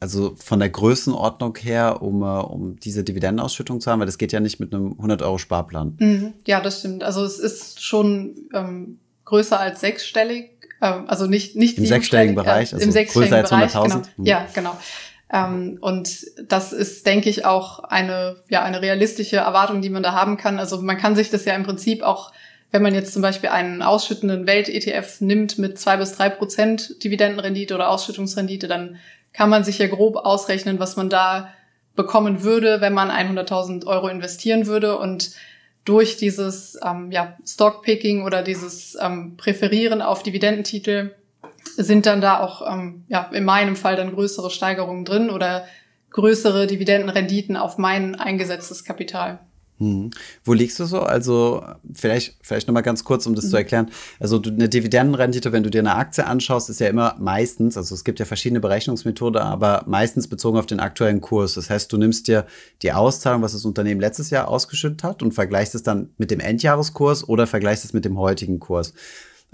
[0.07, 4.33] also von der Größenordnung her, um, äh, um diese Dividendenausschüttung zu haben, weil das geht
[4.33, 5.97] ja nicht mit einem 100 Euro Sparplan.
[5.99, 7.03] Mhm, ja, das stimmt.
[7.03, 12.71] Also es ist schon ähm, größer als sechsstellig, ähm, also nicht nicht im sechsstelligen Bereich,
[12.73, 13.88] äh, also im sechsstelligen größer Bereich, als 100.000.
[13.88, 14.03] Genau.
[14.16, 14.27] Mhm.
[14.27, 14.77] Ja, genau.
[15.33, 20.12] Ähm, und das ist, denke ich, auch eine ja eine realistische Erwartung, die man da
[20.12, 20.61] haben kann.
[20.61, 22.33] Also man kann sich das ja im Prinzip auch
[22.73, 27.75] wenn man jetzt zum Beispiel einen ausschüttenden Welt-ETF nimmt mit zwei bis drei Prozent Dividendenrendite
[27.75, 28.97] oder Ausschüttungsrendite, dann
[29.37, 31.53] kann man sich ja grob ausrechnen, was man da
[31.94, 34.99] bekommen würde, wenn man 100.000 Euro investieren würde.
[34.99, 35.33] Und
[35.85, 41.14] durch dieses ähm, ja, Stockpicking oder dieses ähm, Präferieren auf Dividendentitel
[41.77, 45.66] sind dann da auch ähm, ja, in meinem Fall dann größere Steigerungen drin oder
[46.11, 49.40] größere Dividendenrenditen auf mein eingesetztes Kapital.
[49.79, 50.11] Hm.
[50.43, 51.01] Wo liegst du so?
[51.01, 51.62] Also
[51.93, 53.51] vielleicht, vielleicht nochmal ganz kurz, um das mhm.
[53.51, 53.91] zu erklären.
[54.19, 58.03] Also eine Dividendenrendite, wenn du dir eine Aktie anschaust, ist ja immer meistens, also es
[58.03, 61.55] gibt ja verschiedene Berechnungsmethoden, aber meistens bezogen auf den aktuellen Kurs.
[61.55, 62.47] Das heißt, du nimmst dir
[62.83, 66.41] die Auszahlung, was das Unternehmen letztes Jahr ausgeschüttet hat und vergleichst es dann mit dem
[66.41, 68.95] Endjahreskurs oder vergleichst es mit dem heutigen Kurs.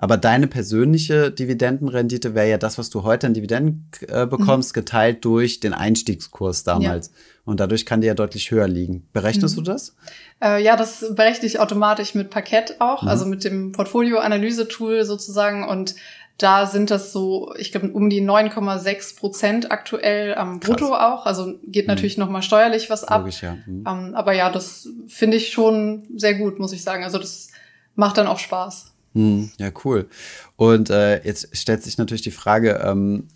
[0.03, 4.81] Aber deine persönliche Dividendenrendite wäre ja das, was du heute an Dividenden äh, bekommst, mhm.
[4.81, 7.07] geteilt durch den Einstiegskurs damals.
[7.07, 7.13] Ja.
[7.45, 9.07] Und dadurch kann die ja deutlich höher liegen.
[9.13, 9.63] Berechnest mhm.
[9.63, 9.95] du das?
[10.43, 13.09] Äh, ja, das berechne ich automatisch mit Parkett auch, mhm.
[13.11, 15.69] also mit dem Portfolio-Analyse-Tool sozusagen.
[15.69, 15.95] Und
[16.37, 21.01] da sind das so, ich glaube, um die 9,6 Prozent aktuell am ähm, Brutto Krass.
[21.01, 21.27] auch.
[21.27, 21.93] Also geht mhm.
[21.93, 22.25] natürlich mhm.
[22.25, 23.21] nochmal steuerlich was ab.
[23.21, 23.57] Logisch, ja.
[23.67, 23.85] Mhm.
[23.87, 27.05] Ähm, aber ja, das finde ich schon sehr gut, muss ich sagen.
[27.05, 27.53] Also das
[27.95, 28.92] macht dann auch Spaß.
[29.15, 30.09] Hm, ja, cool.
[30.57, 33.29] Und äh, jetzt stellt sich natürlich die Frage, ähm,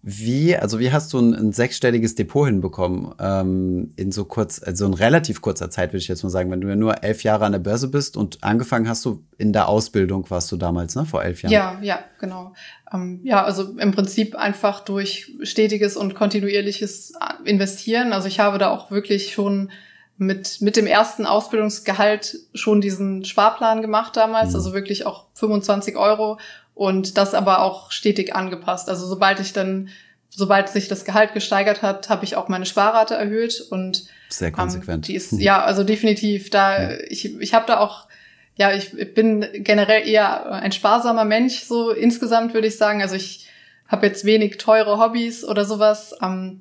[0.00, 4.86] wie, also wie hast du ein, ein sechsstelliges Depot hinbekommen ähm, in so kurz, also
[4.86, 7.44] in relativ kurzer Zeit, würde ich jetzt mal sagen, wenn du ja nur elf Jahre
[7.44, 11.04] an der Börse bist und angefangen hast du in der Ausbildung, warst du damals, ne,
[11.04, 11.52] vor elf Jahren?
[11.52, 12.54] Ja, ja, genau.
[12.92, 18.12] Ähm, ja, also im Prinzip einfach durch stetiges und kontinuierliches Investieren.
[18.12, 19.70] Also ich habe da auch wirklich schon
[20.18, 24.56] mit, mit dem ersten Ausbildungsgehalt schon diesen Sparplan gemacht damals, mhm.
[24.56, 26.38] also wirklich auch 25 Euro
[26.74, 28.88] und das aber auch stetig angepasst.
[28.88, 29.88] Also sobald ich dann,
[30.28, 34.54] sobald sich das Gehalt gesteigert hat, habe ich auch meine Sparrate erhöht und sehr ähm,
[34.54, 35.08] konsequent.
[35.08, 36.90] Ähm, die ist ja also definitiv da.
[36.90, 36.98] Ja.
[37.08, 38.08] Ich ich habe da auch
[38.56, 43.02] ja ich bin generell eher ein sparsamer Mensch so insgesamt würde ich sagen.
[43.02, 43.48] Also ich
[43.86, 46.14] habe jetzt wenig teure Hobbys oder sowas.
[46.22, 46.60] Ähm,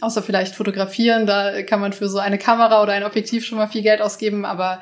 [0.00, 3.68] Außer vielleicht fotografieren, da kann man für so eine Kamera oder ein Objektiv schon mal
[3.68, 4.80] viel Geld ausgeben, aber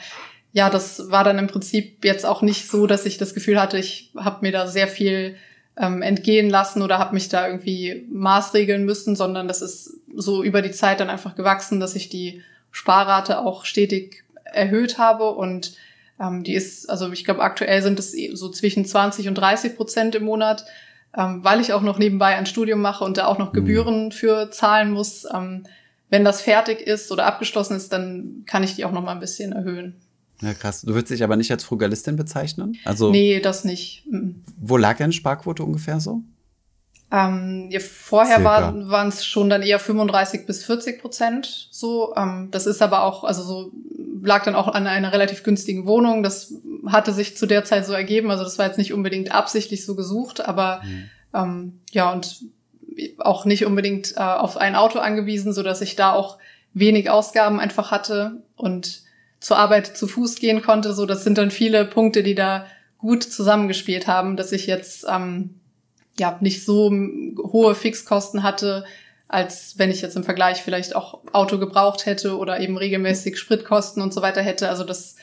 [0.52, 3.78] ja, das war dann im Prinzip jetzt auch nicht so, dass ich das Gefühl hatte,
[3.78, 5.36] ich habe mir da sehr viel
[5.76, 10.62] ähm, entgehen lassen oder habe mich da irgendwie maßregeln müssen, sondern das ist so über
[10.62, 15.74] die Zeit dann einfach gewachsen, dass ich die Sparrate auch stetig erhöht habe und
[16.20, 20.14] ähm, die ist, also ich glaube aktuell sind es so zwischen 20 und 30 Prozent
[20.14, 20.64] im Monat
[21.16, 23.56] ähm, weil ich auch noch nebenbei ein Studium mache und da auch noch mhm.
[23.56, 24.10] Gebühren mhm.
[24.12, 25.26] für zahlen muss.
[25.32, 25.64] Ähm,
[26.10, 29.20] wenn das fertig ist oder abgeschlossen ist, dann kann ich die auch noch mal ein
[29.20, 29.96] bisschen erhöhen.
[30.40, 30.82] Ja, krass.
[30.82, 32.76] Du würdest dich aber nicht als Frugalistin bezeichnen?
[32.84, 34.04] Also, nee, das nicht.
[34.10, 34.42] Mhm.
[34.60, 36.22] Wo lag deine Sparquote ungefähr so?
[37.10, 42.14] Ähm, ja, vorher waren es schon dann eher 35 bis 40 Prozent so.
[42.16, 43.72] Ähm, das ist aber auch, also so
[44.22, 46.22] lag dann auch an einer relativ günstigen Wohnung.
[46.22, 46.54] Das
[46.86, 48.30] hatte sich zu der Zeit so ergeben.
[48.30, 51.10] Also das war jetzt nicht unbedingt absichtlich so gesucht, aber mhm.
[51.34, 52.40] ähm, ja, und
[53.18, 56.38] auch nicht unbedingt äh, auf ein Auto angewiesen, so dass ich da auch
[56.74, 59.02] wenig Ausgaben einfach hatte und
[59.40, 60.92] zur Arbeit zu Fuß gehen konnte.
[60.92, 62.66] So, das sind dann viele Punkte, die da
[62.98, 65.57] gut zusammengespielt haben, dass ich jetzt ähm,
[66.18, 68.84] ja nicht so hohe Fixkosten hatte,
[69.28, 74.02] als wenn ich jetzt im Vergleich vielleicht auch Auto gebraucht hätte oder eben regelmäßig Spritkosten
[74.02, 74.68] und so weiter hätte.
[74.68, 75.16] Also das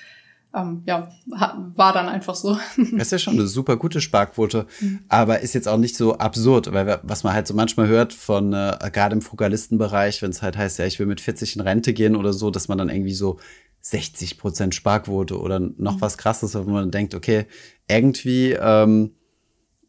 [0.56, 2.58] ähm, ja, war dann einfach so.
[2.78, 5.00] Das ist ja schon eine super gute Sparquote, mhm.
[5.10, 8.54] aber ist jetzt auch nicht so absurd, weil was man halt so manchmal hört von,
[8.54, 11.94] äh, gerade im Frugalistenbereich, wenn es halt heißt, ja, ich will mit 40 in Rente
[11.94, 13.40] gehen oder so, dass man dann irgendwie so
[13.82, 16.02] 60 Prozent Sparquote oder noch mhm.
[16.02, 17.46] was krasses, wo man denkt, okay,
[17.88, 19.12] irgendwie ähm,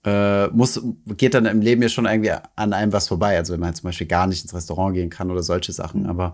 [0.06, 0.80] äh, muss,
[1.16, 3.36] geht dann im Leben ja schon irgendwie an einem was vorbei.
[3.36, 6.04] Also wenn man zum Beispiel gar nicht ins Restaurant gehen kann oder solche Sachen.
[6.04, 6.08] Mhm.
[6.08, 6.32] Aber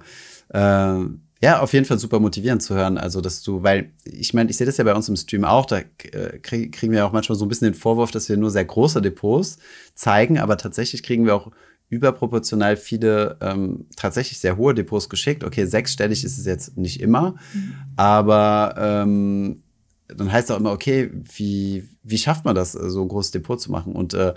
[0.51, 1.07] äh,
[1.43, 2.99] ja, auf jeden Fall super motivierend zu hören.
[2.99, 5.67] Also, dass du, weil ich meine, ich sehe das ja bei uns im Stream auch,
[5.67, 8.51] da äh, krieg, kriegen wir auch manchmal so ein bisschen den Vorwurf, dass wir nur
[8.51, 9.59] sehr große Depots
[9.95, 11.51] zeigen, aber tatsächlich kriegen wir auch
[11.89, 15.43] überproportional viele ähm, tatsächlich sehr hohe Depots geschickt.
[15.43, 17.75] Okay, sechsstellig ist es jetzt nicht immer, mhm.
[17.97, 19.63] aber ähm,
[20.17, 23.71] dann heißt auch immer, okay, wie, wie schafft man das, so ein großes Depot zu
[23.71, 23.95] machen?
[23.95, 24.35] Und äh,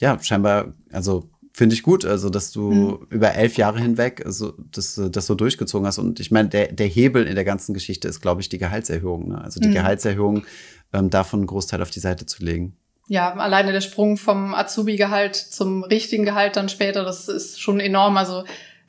[0.00, 3.06] ja, scheinbar, also finde ich gut, also dass du mhm.
[3.10, 5.98] über elf Jahre hinweg also, das, das so durchgezogen hast.
[5.98, 9.28] Und ich meine, der, der Hebel in der ganzen Geschichte ist, glaube ich, die Gehaltserhöhung.
[9.28, 9.40] Ne?
[9.42, 9.74] Also die mhm.
[9.74, 10.44] Gehaltserhöhung,
[10.92, 12.76] ähm, davon einen Großteil auf die Seite zu legen
[13.08, 18.16] ja, alleine der Sprung vom Azubi-Gehalt zum richtigen Gehalt dann später, das ist schon enorm.
[18.16, 18.44] Also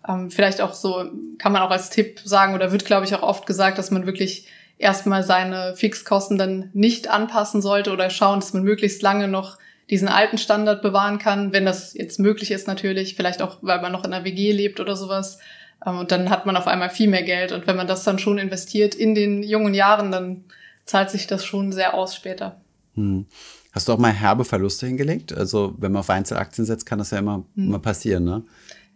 [0.08, 3.24] ähm, vielleicht auch so, kann man auch als Tipp sagen oder wird, glaube ich, auch
[3.24, 4.48] oft gesagt, dass man wirklich
[4.84, 9.58] erstmal seine Fixkosten dann nicht anpassen sollte oder schauen, dass man möglichst lange noch
[9.90, 13.92] diesen alten Standard bewahren kann, wenn das jetzt möglich ist natürlich, vielleicht auch, weil man
[13.92, 15.40] noch in einer WG lebt oder sowas.
[15.86, 17.52] Ähm, und dann hat man auf einmal viel mehr Geld.
[17.52, 20.46] Und wenn man das dann schon investiert in den jungen Jahren, dann
[20.86, 22.62] zahlt sich das schon sehr aus später.
[22.96, 23.26] Hm.
[23.72, 25.34] Hast du auch mal herbe Verluste hingelegt?
[25.34, 27.68] Also wenn man auf Einzelaktien setzt, kann das ja immer, hm.
[27.68, 28.44] immer passieren, ne?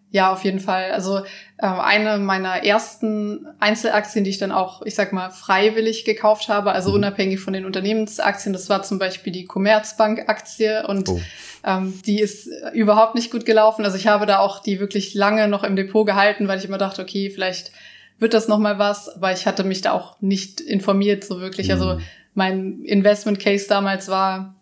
[0.09, 0.91] Ja, auf jeden Fall.
[0.91, 1.19] Also
[1.57, 6.71] äh, eine meiner ersten Einzelaktien, die ich dann auch, ich sag mal, freiwillig gekauft habe,
[6.71, 6.95] also mhm.
[6.95, 11.19] unabhängig von den Unternehmensaktien, das war zum Beispiel die Commerzbank-Aktie und oh.
[11.65, 13.83] ähm, die ist überhaupt nicht gut gelaufen.
[13.83, 16.77] Also ich habe da auch die wirklich lange noch im Depot gehalten, weil ich immer
[16.77, 17.71] dachte, okay, vielleicht
[18.17, 21.71] wird das noch mal was, aber ich hatte mich da auch nicht informiert so wirklich.
[21.71, 21.91] Also mhm.
[21.91, 22.03] Also
[22.37, 24.56] mein Investment Case damals war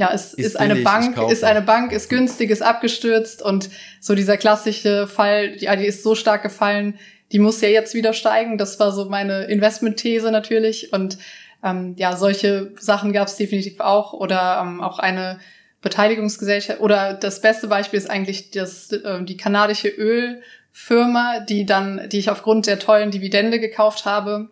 [0.00, 3.68] ja, es ist, ist eine Bank, ist eine Bank, ist günstig, ist abgestürzt und
[4.00, 6.98] so dieser klassische Fall, ja, die ist so stark gefallen,
[7.32, 8.56] die muss ja jetzt wieder steigen.
[8.56, 11.18] Das war so meine Investmentthese natürlich und
[11.62, 15.38] ähm, ja, solche Sachen gab es definitiv auch oder ähm, auch eine
[15.82, 22.20] Beteiligungsgesellschaft oder das beste Beispiel ist eigentlich das, äh, die kanadische Ölfirma, die dann, die
[22.20, 24.48] ich aufgrund der tollen Dividende gekauft habe,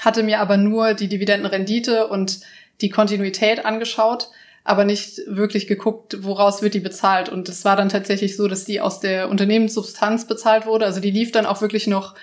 [0.00, 2.40] hatte mir aber nur die Dividendenrendite und
[2.82, 4.28] die Kontinuität angeschaut
[4.64, 7.28] aber nicht wirklich geguckt, woraus wird die bezahlt.
[7.28, 10.86] Und es war dann tatsächlich so, dass die aus der Unternehmenssubstanz bezahlt wurde.
[10.86, 12.14] Also die lief dann auch wirklich noch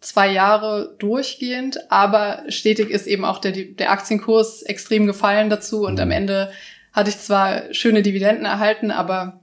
[0.00, 6.00] zwei Jahre durchgehend, aber stetig ist eben auch der, der Aktienkurs extrem gefallen dazu und
[6.00, 6.12] am mhm.
[6.12, 6.52] Ende
[6.92, 9.40] hatte ich zwar schöne Dividenden erhalten, aber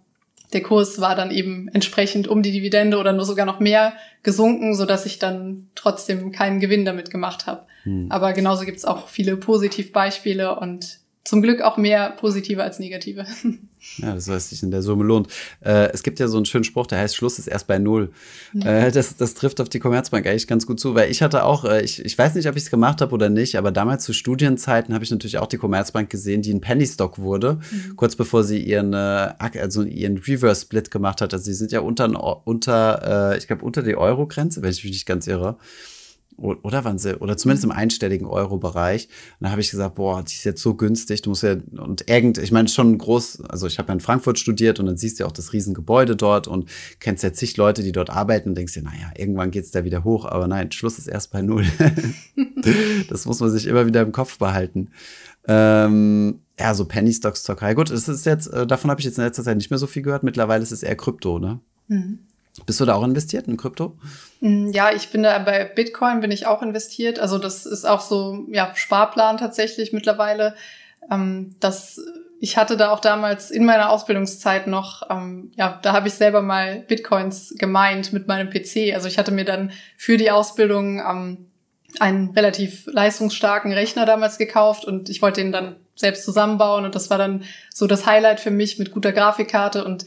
[0.53, 4.75] der Kurs war dann eben entsprechend um die Dividende oder nur sogar noch mehr gesunken,
[4.75, 7.65] so dass ich dann trotzdem keinen Gewinn damit gemacht habe.
[7.83, 8.07] Hm.
[8.09, 13.25] Aber genauso gibt es auch viele Positivbeispiele und zum Glück auch mehr positive als negative.
[13.99, 15.27] Ja, das heißt, sich in der Summe lohnt.
[15.63, 18.11] Äh, es gibt ja so einen schönen Spruch, der heißt, Schluss ist erst bei Null.
[18.53, 18.87] Ja.
[18.87, 21.63] Äh, das, das trifft auf die Commerzbank eigentlich ganz gut zu, weil ich hatte auch,
[21.63, 24.13] äh, ich, ich weiß nicht, ob ich es gemacht habe oder nicht, aber damals zu
[24.13, 27.95] Studienzeiten habe ich natürlich auch die Commerzbank gesehen, die ein Penny-Stock wurde, mhm.
[27.95, 31.33] kurz bevor sie ihren, äh, also ihren Reverse-Split gemacht hat.
[31.33, 34.91] Also sie sind ja unter, unter äh, ich glaube, unter die Euro-Grenze, wenn ich mich
[34.91, 35.57] nicht ganz irre
[36.37, 39.07] oder waren sie, oder zumindest im einstelligen Euro-Bereich.
[39.39, 42.09] Und da habe ich gesagt, boah, die ist jetzt so günstig, du musst ja, und
[42.09, 45.19] irgend, ich meine schon groß, also ich habe ja in Frankfurt studiert und dann siehst
[45.19, 46.69] du ja auch das Riesengebäude dort und
[46.99, 50.03] kennst ja zig Leute, die dort arbeiten und denkst dir, naja, irgendwann geht's da wieder
[50.03, 51.65] hoch, aber nein, Schluss ist erst bei null.
[53.09, 54.89] das muss man sich immer wieder im Kopf behalten.
[55.47, 57.73] Ähm, ja, so Penny Stocks Zockerei.
[57.73, 59.87] Gut, es ist jetzt, äh, davon habe ich jetzt in letzter Zeit nicht mehr so
[59.87, 60.23] viel gehört.
[60.23, 61.59] Mittlerweile ist es eher Krypto, ne?
[61.87, 62.19] Mhm.
[62.65, 63.97] Bist du da auch investiert in Krypto?
[64.39, 67.19] Mm, ja, ich bin da bei Bitcoin bin ich auch investiert.
[67.19, 70.55] Also das ist auch so ja Sparplan tatsächlich mittlerweile.
[71.11, 72.01] Ähm, das
[72.39, 76.41] ich hatte da auch damals in meiner Ausbildungszeit noch, ähm, ja, da habe ich selber
[76.41, 78.93] mal Bitcoins gemeint mit meinem PC.
[78.93, 81.47] Also ich hatte mir dann für die Ausbildung ähm,
[81.99, 87.09] einen relativ leistungsstarken Rechner damals gekauft und ich wollte den dann selbst zusammenbauen und das
[87.09, 87.43] war dann
[87.73, 90.05] so das Highlight für mich mit guter Grafikkarte und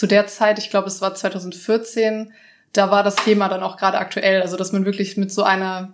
[0.00, 2.32] zu der Zeit, ich glaube, es war 2014,
[2.72, 5.92] da war das Thema dann auch gerade aktuell, also dass man wirklich mit so einer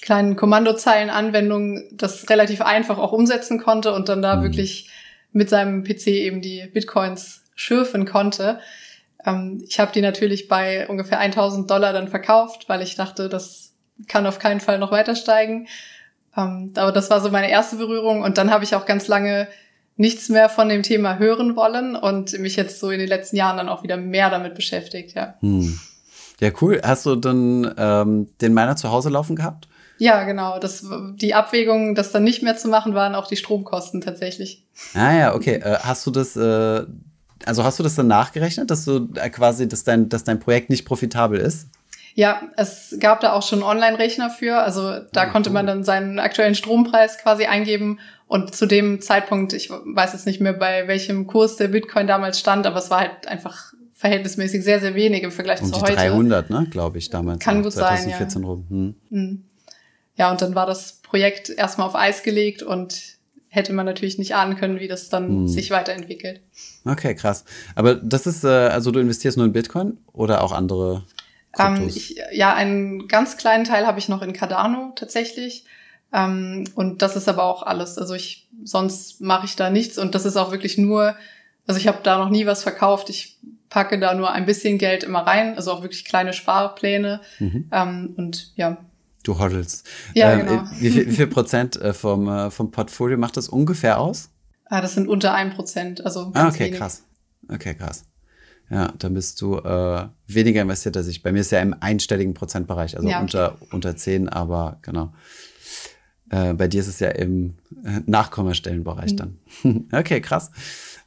[0.00, 4.44] kleinen Kommandozeilenanwendung das relativ einfach auch umsetzen konnte und dann da mhm.
[4.44, 4.88] wirklich
[5.32, 8.58] mit seinem PC eben die Bitcoins schürfen konnte.
[9.26, 13.74] Ähm, ich habe die natürlich bei ungefähr 1000 Dollar dann verkauft, weil ich dachte, das
[14.08, 15.68] kann auf keinen Fall noch weiter steigen.
[16.34, 19.46] Ähm, aber das war so meine erste Berührung und dann habe ich auch ganz lange
[19.96, 23.56] nichts mehr von dem Thema hören wollen und mich jetzt so in den letzten Jahren
[23.56, 25.34] dann auch wieder mehr damit beschäftigt, ja.
[25.40, 25.78] Hm.
[26.40, 26.80] Ja, cool.
[26.84, 29.68] Hast du dann ähm, den Miner zu Hause laufen gehabt?
[29.98, 30.58] Ja, genau.
[30.58, 34.64] Das, die Abwägung, das dann nicht mehr zu machen, waren auch die Stromkosten tatsächlich.
[34.94, 35.54] Ah ja, okay.
[35.54, 36.84] Äh, hast du das, äh,
[37.46, 40.68] also hast du das dann nachgerechnet, dass du äh, quasi, dass dein, dass dein Projekt
[40.68, 41.68] nicht profitabel ist?
[42.14, 44.58] Ja, es gab da auch schon Online-Rechner für.
[44.58, 45.32] Also da mhm.
[45.32, 47.98] konnte man dann seinen aktuellen Strompreis quasi eingeben.
[48.28, 52.40] Und zu dem Zeitpunkt, ich weiß jetzt nicht mehr, bei welchem Kurs der Bitcoin damals
[52.40, 55.94] stand, aber es war halt einfach verhältnismäßig sehr, sehr wenig im Vergleich um zu heute.
[55.94, 57.38] 300, ne, glaube ich, damals.
[57.38, 58.48] Kann gut 2014 sein, ja.
[58.48, 58.66] rum.
[58.68, 58.94] Hm.
[59.10, 59.44] hm.
[60.16, 63.16] Ja, und dann war das Projekt erstmal auf Eis gelegt und
[63.48, 65.48] hätte man natürlich nicht ahnen können, wie das dann hm.
[65.48, 66.40] sich weiterentwickelt.
[66.84, 67.44] Okay, krass.
[67.74, 71.04] Aber das ist, äh, also du investierst nur in Bitcoin oder auch andere
[71.58, 75.64] ähm, ich, ja, einen ganz kleinen Teil habe ich noch in Cardano tatsächlich.
[76.12, 77.98] Ähm, und das ist aber auch alles.
[77.98, 81.16] Also ich, sonst mache ich da nichts und das ist auch wirklich nur,
[81.66, 83.10] also ich habe da noch nie was verkauft.
[83.10, 83.38] Ich
[83.68, 87.20] packe da nur ein bisschen Geld immer rein, also auch wirklich kleine Sparpläne.
[87.38, 87.68] Mhm.
[87.72, 88.78] Ähm, und ja.
[89.22, 89.86] Du hoddelst.
[90.14, 90.64] Ja, ähm, genau.
[90.78, 94.30] Wie viel, wie viel Prozent äh, vom, äh, vom Portfolio macht das ungefähr aus?
[94.66, 96.78] Ah, das sind unter ein Prozent, also ah, okay, wenig.
[96.78, 97.04] krass.
[97.48, 98.04] Okay, krass.
[98.68, 101.22] Ja, dann bist du äh, weniger investiert als ich.
[101.22, 105.12] Bei mir ist ja im einstelligen Prozentbereich, also ja, unter, unter 10, aber genau.
[106.30, 107.54] Äh, bei dir ist es ja im
[108.06, 109.16] Nachkommastellenbereich mhm.
[109.16, 109.88] dann.
[109.92, 110.50] okay, krass.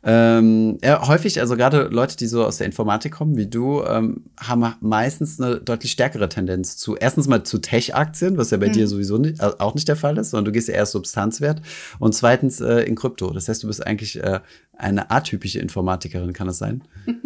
[0.01, 4.23] Ähm, ja, häufig, also gerade Leute, die so aus der Informatik kommen, wie du, ähm,
[4.39, 8.73] haben meistens eine deutlich stärkere Tendenz zu, erstens mal zu Tech-Aktien, was ja bei mhm.
[8.73, 11.61] dir sowieso nicht, also auch nicht der Fall ist, sondern du gehst ja erst Substanzwert
[11.99, 13.31] und zweitens äh, in Krypto.
[13.31, 14.39] Das heißt, du bist eigentlich äh,
[14.77, 16.83] eine atypische Informatikerin, kann das sein?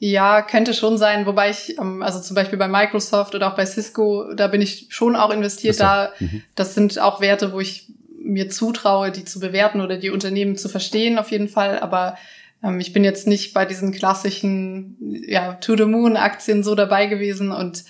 [0.00, 3.66] Ja, könnte schon sein, wobei ich, ähm, also zum Beispiel bei Microsoft oder auch bei
[3.66, 5.74] Cisco, da bin ich schon auch investiert.
[5.74, 5.82] So.
[5.82, 6.44] Da, mhm.
[6.54, 7.92] das sind auch Werte, wo ich
[8.28, 11.78] mir zutraue, die zu bewerten oder die Unternehmen zu verstehen, auf jeden Fall.
[11.80, 12.16] Aber
[12.62, 17.84] ähm, ich bin jetzt nicht bei diesen klassischen ja, To-the-Moon-Aktien so dabei gewesen und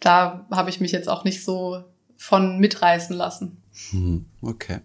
[0.00, 1.84] da habe ich mich jetzt auch nicht so
[2.16, 3.62] von mitreißen lassen.
[3.90, 4.80] Hm, okay.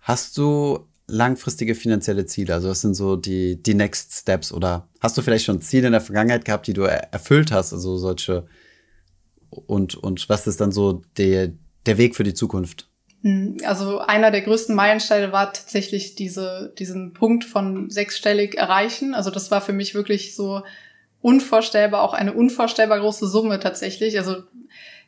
[0.00, 2.54] Hast du langfristige finanzielle Ziele?
[2.54, 5.92] Also was sind so die, die Next Steps oder hast du vielleicht schon Ziele in
[5.92, 7.72] der Vergangenheit gehabt, die du erfüllt hast?
[7.72, 8.46] Also solche
[9.50, 11.52] und, und was ist dann so der,
[11.86, 12.88] der Weg für die Zukunft?
[13.22, 19.14] Hm, also einer der größten Meilensteine war tatsächlich diese, diesen Punkt von sechsstellig erreichen.
[19.14, 20.62] Also das war für mich wirklich so
[21.20, 24.18] unvorstellbar, auch eine unvorstellbar große Summe tatsächlich.
[24.18, 24.42] Also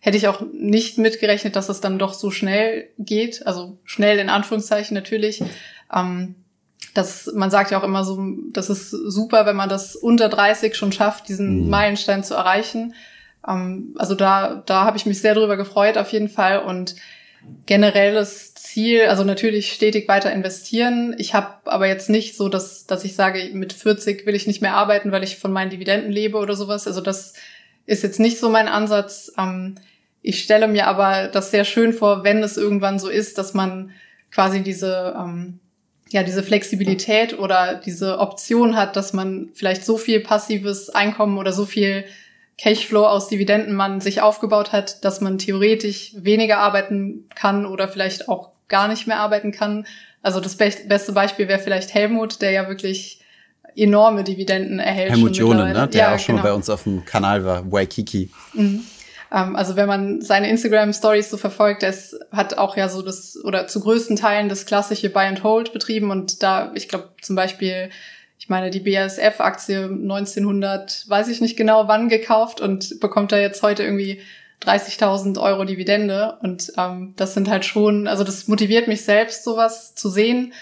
[0.01, 3.47] hätte ich auch nicht mitgerechnet, dass es dann doch so schnell geht.
[3.47, 5.43] Also schnell in Anführungszeichen natürlich.
[5.93, 6.37] Ähm,
[6.95, 8.19] das, man sagt ja auch immer so,
[8.53, 11.71] das ist super, wenn man das unter 30 schon schafft, diesen mhm.
[11.71, 12.95] Meilenstein zu erreichen.
[13.49, 16.95] Ähm, also da, da habe ich mich sehr drüber gefreut auf jeden Fall und
[17.67, 21.15] generelles Ziel, also natürlich stetig weiter investieren.
[21.19, 24.63] Ich habe aber jetzt nicht so, dass, dass ich sage, mit 40 will ich nicht
[24.63, 26.87] mehr arbeiten, weil ich von meinen Dividenden lebe oder sowas.
[26.87, 27.35] Also das
[27.87, 29.33] ist jetzt nicht so mein Ansatz.
[29.39, 29.77] Ähm,
[30.23, 33.91] ich stelle mir aber das sehr schön vor, wenn es irgendwann so ist, dass man
[34.31, 35.61] quasi diese, ähm,
[36.09, 41.53] ja, diese Flexibilität oder diese Option hat, dass man vielleicht so viel passives Einkommen oder
[41.53, 42.05] so viel
[42.59, 48.29] Cashflow aus Dividenden man sich aufgebaut hat, dass man theoretisch weniger arbeiten kann oder vielleicht
[48.29, 49.87] auch gar nicht mehr arbeiten kann.
[50.23, 53.21] Also das be beste Beispiel wäre vielleicht Helmut, der ja wirklich
[53.77, 55.11] enorme Dividenden erhält.
[55.11, 55.89] Helmut Jonen, ne?
[55.89, 56.49] der ja, auch schon genau.
[56.49, 58.31] bei uns auf dem Kanal war, Waikiki.
[58.53, 58.85] Mhm.
[59.33, 61.95] Ähm, also wenn man seine Instagram-Stories so verfolgt, der
[62.31, 66.11] hat auch ja so das, oder zu größten Teilen das klassische Buy and Hold betrieben
[66.11, 67.91] und da, ich glaube zum Beispiel
[68.45, 73.63] ich meine, die BASF-Aktie 1900, weiß ich nicht genau wann gekauft und bekommt da jetzt
[73.63, 74.21] heute irgendwie
[74.61, 76.37] 30.000 Euro Dividende.
[76.43, 80.53] Und ähm, das sind halt schon, also das motiviert mich selbst, sowas zu sehen.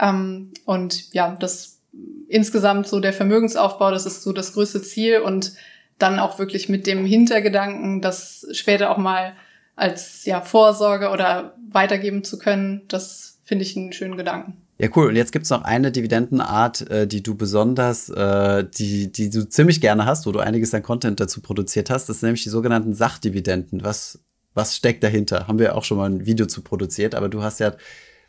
[0.00, 1.82] Ähm, und ja, das
[2.26, 5.52] insgesamt so der Vermögensaufbau, das ist so das größte Ziel und
[5.98, 9.34] dann auch wirklich mit dem Hintergedanken, das später auch mal
[9.74, 14.65] als ja Vorsorge oder weitergeben zu können, das finde ich einen schönen Gedanken.
[14.78, 15.08] Ja, cool.
[15.08, 19.80] Und jetzt gibt's noch eine Dividendenart, äh, die du besonders, äh, die, die du ziemlich
[19.80, 22.08] gerne hast, wo du einiges an Content dazu produziert hast.
[22.08, 23.84] Das sind nämlich die sogenannten Sachdividenden.
[23.84, 24.18] Was,
[24.52, 25.48] Was steckt dahinter?
[25.48, 27.74] Haben wir auch schon mal ein Video zu produziert, aber du hast ja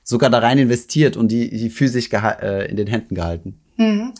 [0.04, 3.60] sogar da rein investiert und die, die physisch äh, in den Händen gehalten.
[3.76, 4.14] Mhm.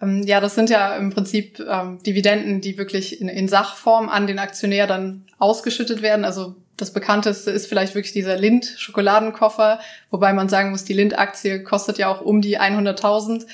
[0.00, 4.28] Ähm, ja, das sind ja im Prinzip ähm, Dividenden, die wirklich in, in Sachform an
[4.28, 6.24] den Aktionär dann ausgeschüttet werden.
[6.24, 9.78] Also das bekannteste ist vielleicht wirklich dieser Lind-Schokoladenkoffer,
[10.10, 13.46] wobei man sagen muss, die Lind-Aktie kostet ja auch um die 100.000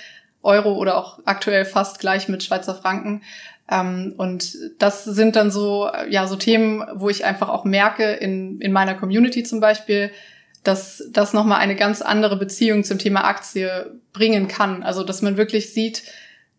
[0.42, 3.20] Euro oder auch aktuell fast gleich mit Schweizer Franken.
[3.70, 8.62] Ähm, und das sind dann so, ja, so Themen, wo ich einfach auch merke, in,
[8.62, 10.10] in meiner Community zum Beispiel,
[10.64, 14.82] dass das nochmal eine ganz andere Beziehung zum Thema Aktie bringen kann.
[14.82, 16.02] Also, dass man wirklich sieht,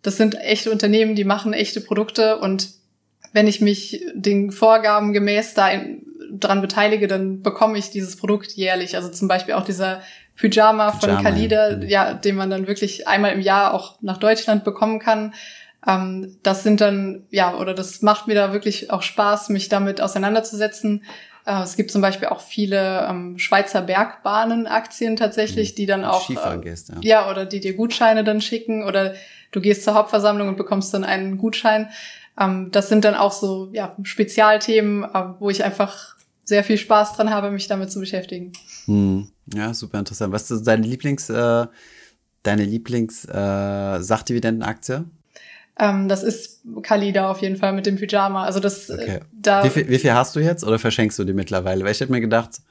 [0.03, 2.78] das sind echte Unternehmen, die machen echte Produkte und
[3.33, 8.51] wenn ich mich den Vorgaben gemäß da in, dran beteilige, dann bekomme ich dieses Produkt
[8.53, 8.95] jährlich.
[8.95, 10.01] Also zum Beispiel auch dieser
[10.35, 11.83] Pyjama, Pyjama von Kalida, ja.
[11.85, 15.33] ja, den man dann wirklich einmal im Jahr auch nach Deutschland bekommen kann.
[15.85, 20.01] Ähm, das sind dann, ja, oder das macht mir da wirklich auch Spaß, mich damit
[20.01, 21.03] auseinanderzusetzen.
[21.45, 26.61] Äh, es gibt zum Beispiel auch viele ähm, Schweizer Bergbahnen-Aktien tatsächlich, die dann auch, Skifahren
[26.61, 26.95] äh, gehst, ja.
[27.01, 29.15] ja, oder die dir Gutscheine dann schicken oder
[29.51, 31.89] du gehst zur Hauptversammlung und bekommst dann einen Gutschein.
[32.39, 36.15] Ähm, das sind dann auch so, ja, Spezialthemen, äh, wo ich einfach
[36.45, 38.53] sehr viel Spaß dran habe, mich damit zu beschäftigen.
[38.85, 39.29] Hm.
[39.53, 40.33] Ja, super interessant.
[40.33, 41.67] Was ist deine Lieblings, äh,
[42.43, 45.05] deine Lieblings äh, Sachdividendenaktie?
[45.77, 48.43] Ähm, das ist Kalida auf jeden Fall mit dem Pyjama.
[48.43, 49.19] Also das äh, okay.
[49.31, 49.63] da.
[49.63, 51.85] Wie viel, wie viel hast du jetzt oder verschenkst du die mittlerweile?
[51.85, 52.61] Weil ich hätte mir gedacht,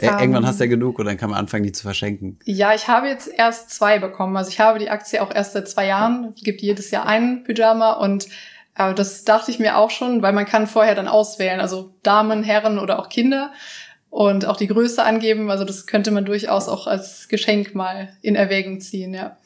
[0.00, 2.38] um, äh, irgendwann hast du ja genug und dann kann man anfangen, die zu verschenken.
[2.44, 4.36] Ja, ich habe jetzt erst zwei bekommen.
[4.36, 6.32] Also ich habe die Aktie auch erst seit zwei Jahren.
[6.36, 8.26] Es gibt jedes Jahr einen Pyjama und
[8.76, 12.42] äh, das dachte ich mir auch schon, weil man kann vorher dann auswählen, also Damen,
[12.42, 13.52] Herren oder auch Kinder
[14.10, 15.50] und auch die Größe angeben.
[15.50, 19.36] Also das könnte man durchaus auch als Geschenk mal in Erwägung ziehen, ja.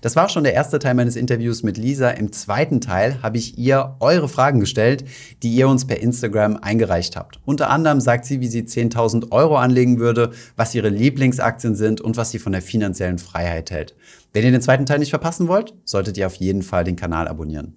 [0.00, 2.10] Das war schon der erste Teil meines Interviews mit Lisa.
[2.10, 5.04] Im zweiten Teil habe ich ihr eure Fragen gestellt,
[5.42, 7.40] die ihr uns per Instagram eingereicht habt.
[7.44, 12.16] Unter anderem sagt sie, wie sie 10.000 Euro anlegen würde, was ihre Lieblingsaktien sind und
[12.16, 13.94] was sie von der finanziellen Freiheit hält.
[14.32, 17.28] Wenn ihr den zweiten Teil nicht verpassen wollt, solltet ihr auf jeden Fall den Kanal
[17.28, 17.76] abonnieren.